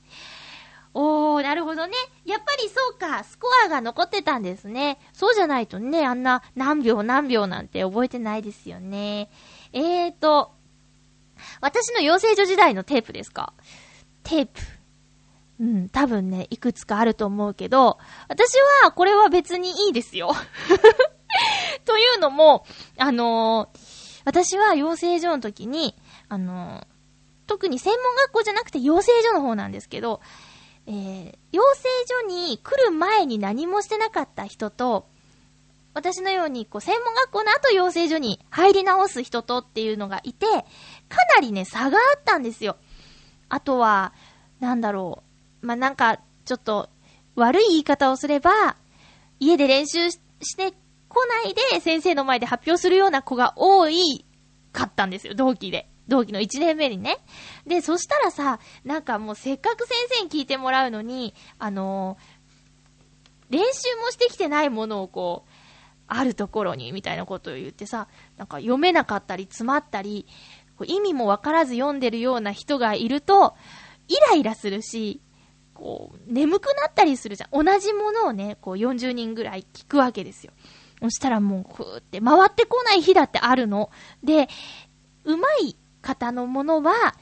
[1.00, 1.92] おー、なるほどね。
[2.24, 4.98] やっぱりそうか、スコアが残ってたんですね。
[5.12, 9.30] そうじゃないとね、あんな何秒何秒なんて覚えてないですよね。
[9.72, 10.50] えーと、
[11.60, 13.52] 私の養成所時代のテープですか？
[14.24, 14.60] テープ。
[15.60, 20.32] うん、多分ね、いくつかあると思うけど、私はこれは別にいいですよ。
[21.86, 25.94] というのも、あのー、私は養成所の時に、
[26.28, 26.86] あのー、
[27.46, 30.20] 特に専門学校じゃなくて養成所の方なんですけど、
[30.88, 35.06] えー、養成所に来る前に何もしてなかった人と、
[35.92, 42.76] 私のように、こう、専門学校の後養成所に入り直す人とっていうのがいて、かなりね、差があったんですよ。
[43.48, 44.14] あとは、
[44.60, 45.22] なんだろ
[45.62, 45.66] う。
[45.66, 46.88] まあ、なんか、ちょっと、
[47.34, 48.76] 悪い言い方をすれば、
[49.40, 50.18] 家で練習し
[50.56, 50.72] て
[51.08, 54.24] こないで先生の前で発表するような子が多い
[54.72, 55.88] かったんですよ、同期で。
[56.08, 57.18] 同期の1年目にね。
[57.66, 65.50] で、そしたらさ、なんかもうせっかく先生に聞いてもらうのに、あのー、練習もしてきてないものをこう、
[66.08, 70.26] あるところに、みたいなことを言ってさ、なんか読めなかったり、詰まったり、
[70.76, 73.54] こう意味もわからず読んでるような人がいると、
[74.08, 75.20] イライラするし、
[75.74, 77.64] こう、眠くなったりするじゃん。
[77.64, 80.52] 同じものをね、こう40人ぐらい聞くわけですよ。
[81.00, 83.90] そしたらもう、ふーって回ってこない日だってあるの。
[84.24, 84.48] で、
[85.24, 87.14] うまい方のものは、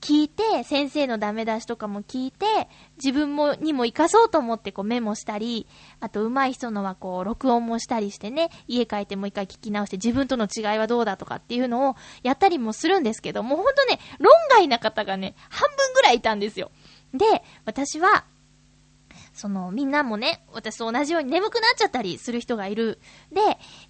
[0.00, 2.46] 聞いて、先生のダメ出しとかも聞いて、
[2.96, 5.66] 自分も、にも活かそうと思ってこうメモしたり、
[6.00, 16.70] あと上手い人のはこう録音もしたりしてね、家帰ってもう一回聞き直して自分との違いはどうだとかっていうのをやったりもするんですけど、もうほんとね、論外な方がね、半分ぐらいいたんですよ。
[17.12, 18.24] で、私は、
[19.32, 22.98] その、みんなもね、私と同じように眠くなっちゃったりする人がいる。
[23.32, 23.40] で、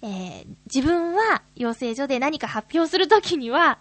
[0.01, 3.79] えー、自分は養成所で何か発表するときには、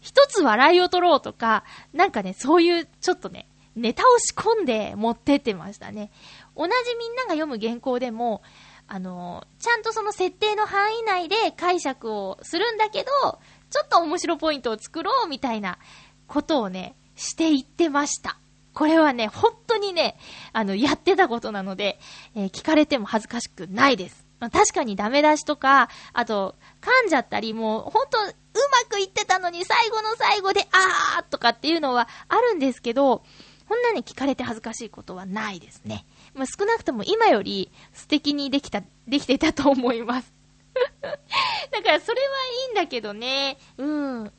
[0.00, 6.10] 一つ笑いを取ろうとか、なんかね、そういうちょっとね、ネタを仕込んで持ってってましたね。
[6.56, 8.42] 同じみんなが読む原稿でも、
[8.88, 13.38] あの、ちゃんとその設定の範囲内で解釈をするんだけど、
[13.70, 15.78] ちょっと面白ポイントを作ろうみたいな
[16.26, 18.38] ことをね、していってました。
[18.76, 20.18] これはね、本当にね、
[20.52, 21.98] あの、やってたことなので、
[22.34, 24.26] えー、聞かれても恥ずかしくないです。
[24.38, 33.24] まあ、確かにダメ出しとか、あと、噛んじゃったり、もう、ほんと、うまくいってたのに最後の最後で、あーとかっていうのはあるんですけど、
[33.66, 36.04] こんなに聞かれて恥ずかしいことはないですね。
[36.34, 40.34] まあ、少なくとも今より素敵にできた、できてたと思います。
[41.00, 43.56] だからそれはいいんだけどね。
[43.78, 44.32] うん。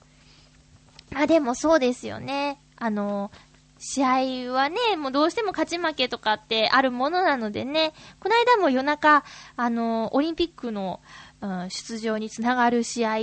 [1.15, 2.61] あ、でもそうですよね。
[2.79, 3.31] あの、
[3.79, 9.23] 試合はね、もうどうしても勝ち負けとかってあるものなのでね、この間も夜中、
[9.55, 11.01] あの、オリンピックの、
[11.41, 13.15] うん、出場につながる試合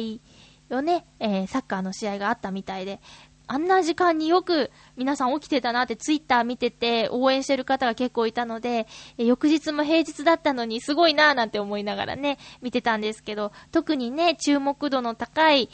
[0.70, 3.00] をね、えー、サッカーの試合があったみたいで、
[3.46, 8.86] あんな時間によく皆さん起きてたなってツイッター見てて応援してる方が結構いたので、
[9.18, 15.68] え翌日も平日だったのにすごいなぁなんて思いながらね、見てたんですけど、特にね、注目度の高い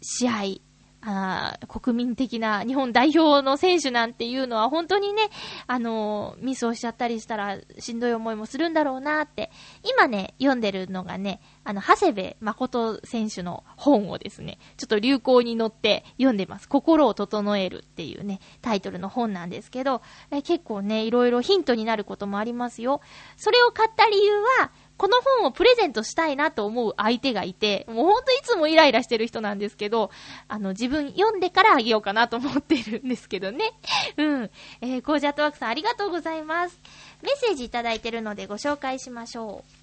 [0.00, 0.69] 試合、
[1.02, 5.30] あ国民的な日本代表の選手なんていうのは本当にね、
[5.66, 9.50] あのー、ミスをしちゃったりしたらしんどい思いもするんだろうなって、
[9.82, 16.68] 今ね、読んでるのがね、あの、長谷部誠選手の本をですね、ちょっと流行に乗って読んでます。
[16.68, 23.00] 心を整えるっていうね、タイトルの本なんですけど、え結構ね、いろいろヒントになることもありますよ。
[23.36, 24.70] それを買った理由は、
[25.00, 30.10] この本をプレゼントしたいなと思う相手がいて、もうほんといつもイライラしてる人なんですけど、
[30.46, 33.72] あの、自分読んでからあげようかなと思ってるんですけどね。
[34.18, 34.50] うん。
[34.82, 36.78] えー、コージャットワークさんありがとうございます。
[37.22, 39.80] メッセージいただいてるのでご紹介しましょう。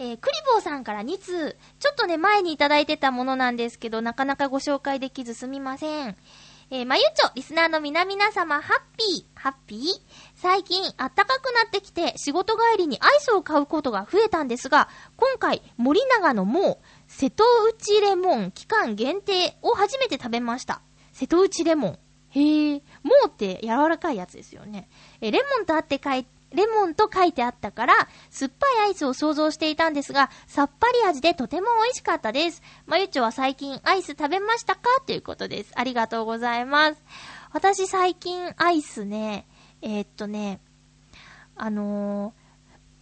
[0.00, 6.16] えー、クリボーさんから2通、ちょっとね、前にいただいてたものなんですけど、なかなかご紹介できずすみません。
[6.70, 9.80] えー、まゆちょ、リスナーの皆々様、ハッピー、ハッピー？
[10.34, 20.82] 最近、暖かくなってきて、仕事帰りにアイスを買うことが増えたんですが、今回、森永のもう、瀬戸内レモン期間限定を初めて食べました。
[21.12, 21.98] 瀬戸内レモン。
[22.30, 24.90] へえ、もうって柔らかいやつですよね。
[25.22, 27.94] え、レモンとあって書いレモンと書いてあったから、
[28.30, 32.62] 酸っぱいアイスを想像していたんですが、さっぱり味でとても美味しかったです。
[32.86, 34.82] まゆちょは最近アイス食べましたか？
[35.06, 35.72] ということです。
[35.74, 37.04] ありがとうございます。
[37.52, 39.46] 私最近アイスね、
[39.82, 40.60] えー、っとね、
[41.56, 42.32] あのー、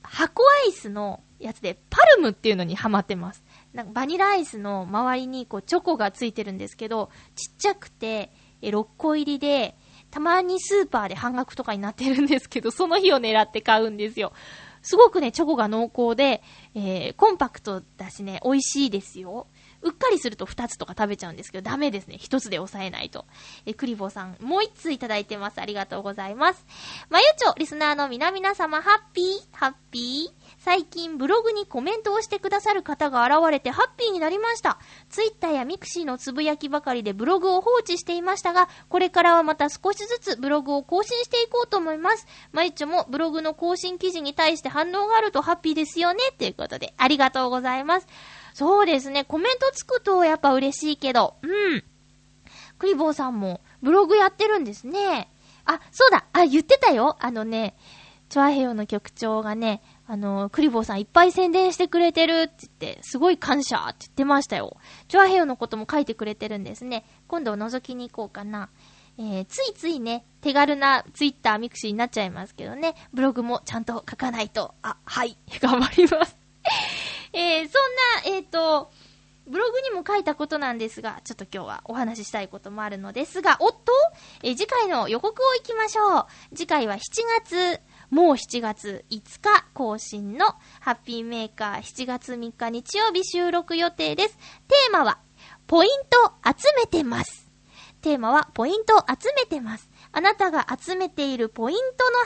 [0.03, 3.45] 箱アイスのやつでパルムっていうのにハマってます。
[3.73, 8.33] なんかバニラアイスの周りにこうチョコがついてるんですけど、ちっちゃくて、
[8.63, 9.77] え6個入りで、
[10.17, 14.33] たまにスーパーで半額とかになってるんですけど、その日を狙って買うんですよ。
[14.81, 16.43] すごくね、チョコが濃厚で、
[16.75, 19.47] えー、コンパクトだしね、美味しいですよ。
[19.83, 22.17] うっかりすると2つとか食べちゃうんですけど、ダメですね。
[22.19, 23.27] 1つで抑えないと。
[23.67, 25.61] え、クリボーさん、もう1通いただいてます。
[25.61, 26.65] ありがとうございます。
[27.11, 29.25] まゆちょ、リスナーの皆々様、ハッピー？
[29.53, 30.46] ハッピー？
[30.67, 34.81] 最近ブログにコメントをしてくださる方が現れてハッピーになりました。
[35.11, 42.27] ツイッターやミクシーのつぶやきばかりでブログを放置していましたが、これからはまた少しずつブログを更新していこうと思います。
[42.51, 46.19] まゆちょもブログの更新記事に対して反応があるとハッピーですよね。
[46.37, 48.09] ということで、ありがとうございます。
[48.53, 51.85] そうですね、コメントつくとやっぱ嬉しいけど、うん。
[52.81, 55.31] クリボーさんもブログやってるんですね。
[55.65, 57.17] あ、そうだ、あ、言ってたよ。
[57.21, 57.77] あのね、
[58.29, 64.77] チョアヘヨの局長がね、あの、クリボーさんいっぱい宣伝してくれてるって言って、すごい感謝って言ってましたよ。
[65.09, 67.05] チョアヘヨのことも書いてくれてるんですね。
[67.27, 68.69] 今度覗きに行こうかな。
[69.19, 76.37] えー、ついついね、手軽なツイッターミクシーになっちゃいますけどね、ブログもちゃんと書かないと、あ、はい、 頑張ります。
[77.33, 78.93] えー、そんな、えっ、ー、と、
[79.47, 83.79] ブログにも書いたことなんですが、ちょっと今日はお話ししたいこともあるのですが、おっと、
[84.43, 86.27] えー、次回の予告を行きましょう。
[86.55, 86.99] 次回は7
[87.45, 87.81] 月
[88.11, 90.47] もう7月5日更新の
[90.81, 94.37] ハッピーメーカー7月3日日曜日収録予定です。
[94.69, 95.19] テーマは、
[95.67, 97.51] ポイント集めてます。
[98.01, 99.91] テーマは、ポイント集めてます。
[100.13, 102.19] あなたが集めているポイントの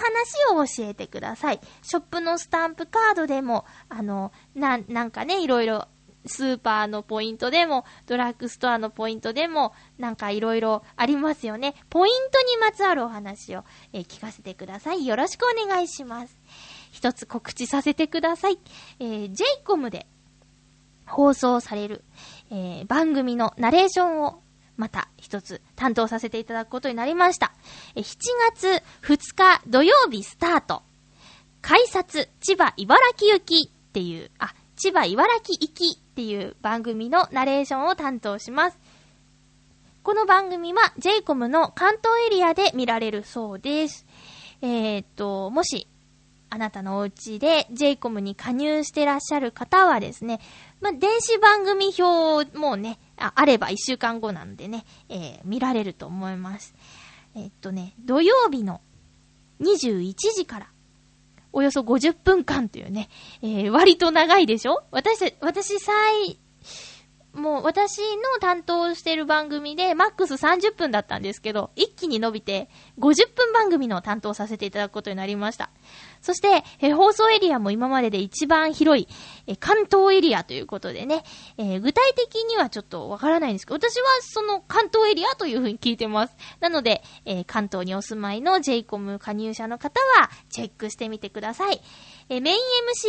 [0.59, 1.61] 話を教えてください。
[1.83, 5.89] ショップのスタンプカードでも、あの、な、なんかね、いろいろ
[6.27, 11.75] スーパーのポイントでも、ドラッグストアのポイントでも、なんかいろいろありますよね。
[11.89, 15.07] ポイントにまつわるお話を、えー、聞かせてください。
[15.07, 16.37] よろしくお願いします。
[16.93, 18.59] 一つ告知させてください。
[18.99, 20.07] えー、JCOM で
[21.07, 22.05] 放送される、
[22.51, 24.43] えー、番組のナレーションを
[24.77, 27.53] また一つ担当させていただくことになりました。
[27.95, 28.17] え7
[28.55, 30.83] 月2日土曜日スタート。
[31.61, 38.79] 改札千葉茨城行きっていう、あ、千葉茨城行きっていう番組のナレーションを担当します。
[40.03, 44.07] この番組は JCOM の関東エリアで見られるそうです。
[44.63, 45.87] えーっと、もし、
[46.49, 50.41] あなたのお家で JCOM に加入してらっしゃる方はですね、
[50.81, 56.75] まあ、電子番組表もね、ああれば1週間後なんでね、えー見られると思います。
[57.37, 58.81] えーっとね、土曜日の
[59.61, 60.70] 21時から、
[61.53, 63.09] およそ50分間というね、
[63.43, 64.85] えー割と長いでしょ？
[64.91, 66.39] 私、私、最、
[67.35, 72.69] もう私の担当してる番組でマックス30分だったんですけど、一気に伸びて
[72.99, 75.71] 50分番組の担当させていただくことになりました。
[76.21, 79.09] そして、放送エリアも今までで一番広い、
[79.59, 81.25] 関東エリアということでね、
[81.57, 86.37] えー具体的にはちょっとわからないんですけど、私はその関東エリアというふうに聞いてます。
[86.61, 91.81] なので、えー関東にお住まいの JCOM 加入者の方はチェックしてみてください。
[92.33, 92.57] えメイン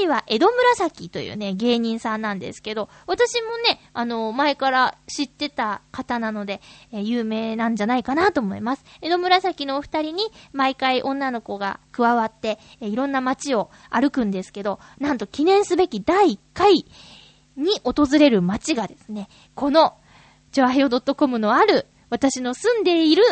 [0.04, 6.60] MC は江戸紫というね、芸人さんなんですけど、私もね、あの前から知ってた方なので、
[6.92, 8.84] え有名なんじゃないかなと思います。
[9.00, 16.86] 江戸紫のお二人に毎回女の子が加わって、えいろんな街を歩くんですけど、なんと記念すべき第1回
[17.56, 19.98] に訪れる街がですね、この、
[20.52, 23.24] ジョアヘオ .com のある、私の住んでいる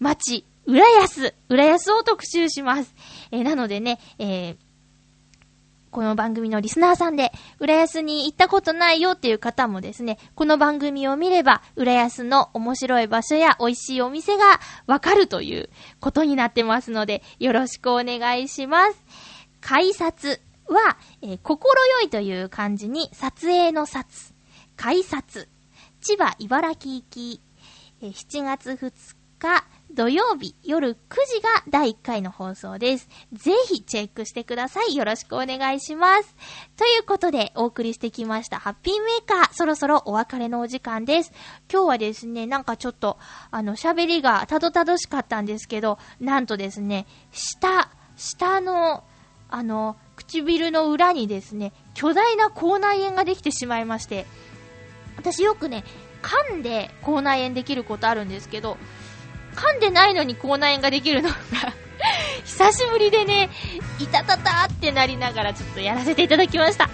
[0.00, 2.94] 街、浦安、浦安を特集します。
[3.30, 4.63] えーなのでね、えー
[5.94, 7.30] この番組のリスナーさんで、
[7.60, 15.70] 浦安に行ったことないよっていう方もですね、この番組を見れば、浦安の面白い場所や美味しいお店がわかるという
[16.00, 18.98] ことになってますので、よろしくお願いします。
[19.60, 24.34] 改札は、えー心よいという漢字に撮影の札。
[24.74, 25.48] 改札。
[26.00, 27.40] 千葉茨城行き。
[28.02, 28.92] えー7月2
[29.38, 29.64] 日
[29.94, 33.08] 土曜日夜9時が第1回の放送です。
[33.32, 34.96] ぜひチェックしてください。
[34.96, 36.34] よろしくお願いします。
[36.76, 39.52] ということでお送りしてきましたハッピーメーカー。
[39.52, 41.32] そろそろお別れのお時間です。
[41.72, 43.18] 今日はですね、なんかちょっと
[43.52, 49.04] あの喋りがたどたどしかったんですけど、なんとですね、下、下の
[49.48, 54.26] あの、唇の裏にですね、巨大な口内炎ができてしまいまして、
[55.16, 55.84] 私よくね、
[56.20, 58.76] 噛んで口内炎できることあるんですけど、
[59.54, 61.36] 噛んでないのに口内炎ができるのが
[62.44, 63.50] 久しぶりでね、
[63.98, 66.88] いたたたってなりながらちょっとやらせていただきました。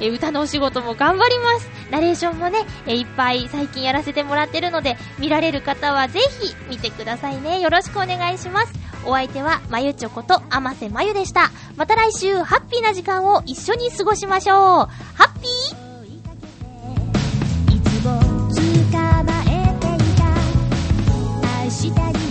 [0.00, 1.68] え歌のお仕事も頑張ります。
[1.90, 7.60] ナレーションもね、えいっぱい最近やらせてもらってるので、見られる方はぜひ見てくださいね。
[7.60, 8.72] よろしくお願いします。
[9.04, 11.50] お相手は、まゆちょこと、あませまゆでした。
[11.76, 14.58] また来週、ハッピーな時間を一緒に過ごしましょう。
[14.58, 15.40] ハッ
[21.86, 22.25] し